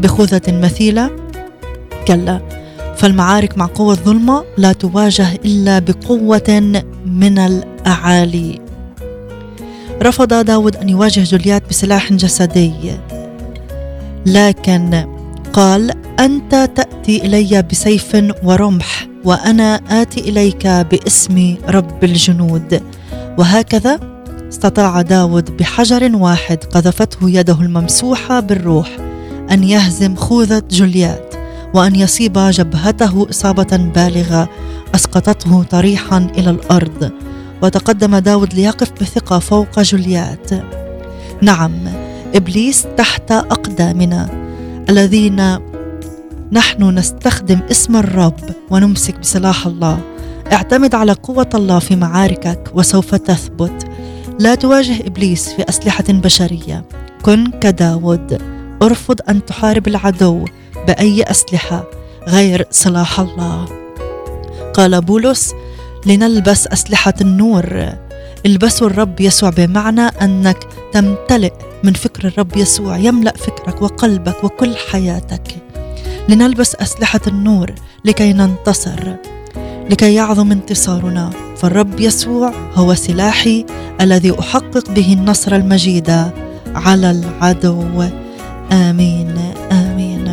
بخوذة 0.00 0.42
مثيلة؟ 0.48 1.10
كلا 2.08 2.40
فالمعارك 2.96 3.58
مع 3.58 3.66
قوة 3.66 3.92
الظلمة 3.92 4.44
لا 4.56 4.72
تواجه 4.72 5.32
إلا 5.44 5.78
بقوة 5.78 6.82
من 7.06 7.38
الأعالي 7.38 8.60
رفض 10.02 10.44
داود 10.44 10.76
أن 10.76 10.88
يواجه 10.88 11.22
جوليات 11.24 11.62
بسلاح 11.70 12.12
جسدي 12.12 12.72
لكن 14.26 15.06
قال 15.52 15.92
أنت 16.20 16.70
تأتي 16.74 17.26
إلي 17.26 17.62
بسيف 17.62 18.16
ورمح 18.42 19.07
وأنا 19.24 19.80
آتي 20.02 20.20
إليك 20.20 20.66
باسم 20.66 21.56
رب 21.68 22.04
الجنود. 22.04 22.82
وهكذا 23.38 24.00
استطاع 24.48 25.02
داود 25.02 25.56
بحجر 25.56 26.16
واحد 26.16 26.64
قذفته 26.64 27.30
يده 27.30 27.60
الممسوحة 27.60 28.40
بالروح 28.40 28.88
أن 29.50 29.64
يهزم 29.64 30.16
خوذة 30.16 30.62
جوليات 30.70 31.34
وأن 31.74 31.94
يصيب 31.94 32.38
جبهته 32.38 33.26
إصابة 33.30 33.76
بالغة 33.76 34.48
أسقطته 34.94 35.62
طريحا 35.62 36.30
إلى 36.38 36.50
الأرض. 36.50 37.10
وتقدم 37.62 38.16
داود 38.16 38.54
ليقف 38.54 38.92
بثقة 39.00 39.38
فوق 39.38 39.80
جوليات 39.80 40.50
نعم 41.42 41.72
إبليس 42.34 42.86
تحت 42.96 43.32
أقدامنا 43.32 44.28
الذين 44.88 45.58
نحن 46.52 46.98
نستخدم 46.98 47.60
اسم 47.70 47.96
الرب 47.96 48.40
ونمسك 48.70 49.18
بسلاح 49.18 49.66
الله. 49.66 50.00
اعتمد 50.52 50.94
على 50.94 51.12
قوة 51.12 51.48
الله 51.54 51.78
في 51.78 51.96
معاركك 51.96 52.70
وسوف 52.74 53.14
تثبت. 53.14 53.86
لا 54.40 54.54
تواجه 54.54 55.06
إبليس 55.06 55.48
في 55.48 55.68
أسلحة 55.68 56.04
بشرية. 56.08 56.84
كن 57.22 57.50
كداود. 57.50 58.42
ارفض 58.82 59.20
أن 59.28 59.44
تحارب 59.44 59.88
العدو 59.88 60.44
بأي 60.86 61.22
أسلحة 61.22 61.84
غير 62.28 62.66
سلاح 62.70 63.20
الله. 63.20 63.64
قال 64.74 65.00
بولس 65.00 65.54
لنلبس 66.06 66.66
أسلحة 66.66 67.14
النور. 67.20 67.92
البسوا 68.46 68.86
الرب 68.86 69.20
يسوع 69.20 69.50
بمعنى 69.50 70.00
أنك 70.00 70.58
تمتلئ 70.92 71.52
من 71.84 71.92
فكر 71.92 72.28
الرب 72.28 72.56
يسوع. 72.56 72.96
يملأ 72.98 73.34
فكرك 73.36 73.82
وقلبك 73.82 74.44
وكل 74.44 74.76
حياتك. 74.92 75.67
لنلبس 76.28 76.74
أسلحة 76.74 77.20
النور 77.26 77.72
لكي 78.04 78.32
ننتصر 78.32 79.14
لكي 79.90 80.14
يعظم 80.14 80.52
انتصارنا. 80.52 81.30
فالرب 81.56 82.00
يسوع 82.00 82.52
هو 82.74 82.94
سلاحي 82.94 83.66
الذي 84.00 84.40
أحقق 84.40 84.90
به 84.90 85.12
النصر 85.12 85.56
المجيد 85.56 86.10
على 86.74 87.10
العدو. 87.10 88.08
آمين 88.72 89.34
آمين. 89.72 90.28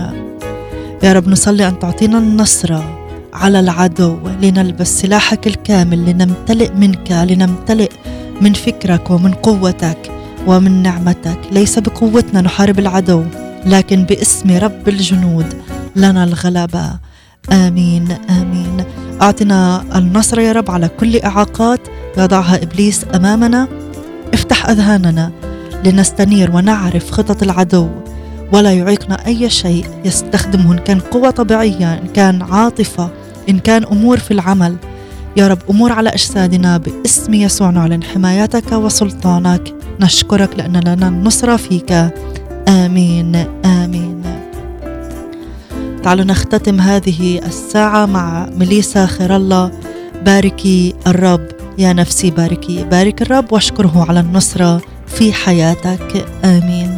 يا 1.03 1.13
رب 1.13 1.27
نصلي 1.27 1.67
أن 1.67 1.79
تعطينا 1.79 2.17
النصر 2.17 2.81
على 3.33 3.59
العدو 3.59 4.17
لنلبس 4.41 5.01
سلاحك 5.01 5.47
الكامل 5.47 6.05
لنمتلئ 6.05 6.71
منك 6.73 7.11
لنمتلئ 7.11 7.91
من 8.41 8.53
فكرك 8.53 9.11
ومن 9.11 9.33
قوتك 9.33 10.11
ومن 10.47 10.83
نعمتك. 10.83 11.39
ليس 11.51 11.79
بقوتنا 11.79 12.41
نحارب 12.41 12.79
العدو 12.79 13.23
لكن 13.65 14.03
باسم 14.03 14.57
رب 14.57 14.87
الجنود. 14.87 15.53
لنا 15.95 16.23
الغلبة 16.23 16.91
آمين 17.51 18.11
آمين. 18.11 18.83
أعطنا 19.21 19.83
النصر 19.95 20.39
يا 20.39 20.51
رب 20.51 20.71
على 20.71 20.87
كل 20.87 21.17
إعاقات 21.17 21.79
يضعها 22.17 22.63
إبليس 22.63 23.05
أمامنا. 23.15 23.67
افتح 24.33 24.69
أذهاننا 24.69 25.31
لنستنير 25.85 26.55
ونعرف 26.55 27.11
خطط 27.11 27.43
العدو 27.43 27.89
ولا 28.53 28.73
يعيقنا 28.73 29.25
أي 29.25 29.49
شيء 29.49 29.85
يستخدمه 30.05 30.71
إن 30.71 30.77
كان 30.77 30.99
قوة 30.99 31.29
طبيعية 31.29 31.93
إن 31.93 32.07
كان 32.07 32.41
عاطفة 32.41 33.09
إن 33.49 33.59
كان 33.59 33.83
أمور 33.83 34.17
في 34.17 34.31
العمل. 34.31 34.75
يا 35.37 35.47
رب 35.47 35.59
أمور 35.69 35.91
على 35.91 36.09
أجسادنا 36.09 36.77
باسم 36.77 37.33
يسوع 37.33 37.69
نعلن 37.69 38.03
حمايتك 38.03 38.71
وسلطانك. 38.71 39.73
نشكرك 39.99 40.49
لأن 40.57 40.77
لنا 40.77 41.07
النصرة 41.07 41.55
فيك. 41.55 41.91
آمين 42.67 43.35
آمين. 43.65 44.04
تعالوا 46.05 46.25
نختتم 46.25 46.79
هذه 46.81 47.39
الساعة 47.45 48.05
مع 48.05 48.49
مليسا 48.57 49.05
خير 49.05 49.35
الله 49.35 49.71
باركي 50.25 50.93
الرب. 51.07 51.47
يا 51.77 51.93
نفسي 51.93 52.31
باركي 52.31 52.83
بارك 52.83 53.21
الرب 53.21 53.53
واشكره 53.53 54.05
على 54.09 54.19
النصرة 54.19 54.81
في 55.07 55.33
حياتك. 55.33 56.25
آمين. 56.43 56.94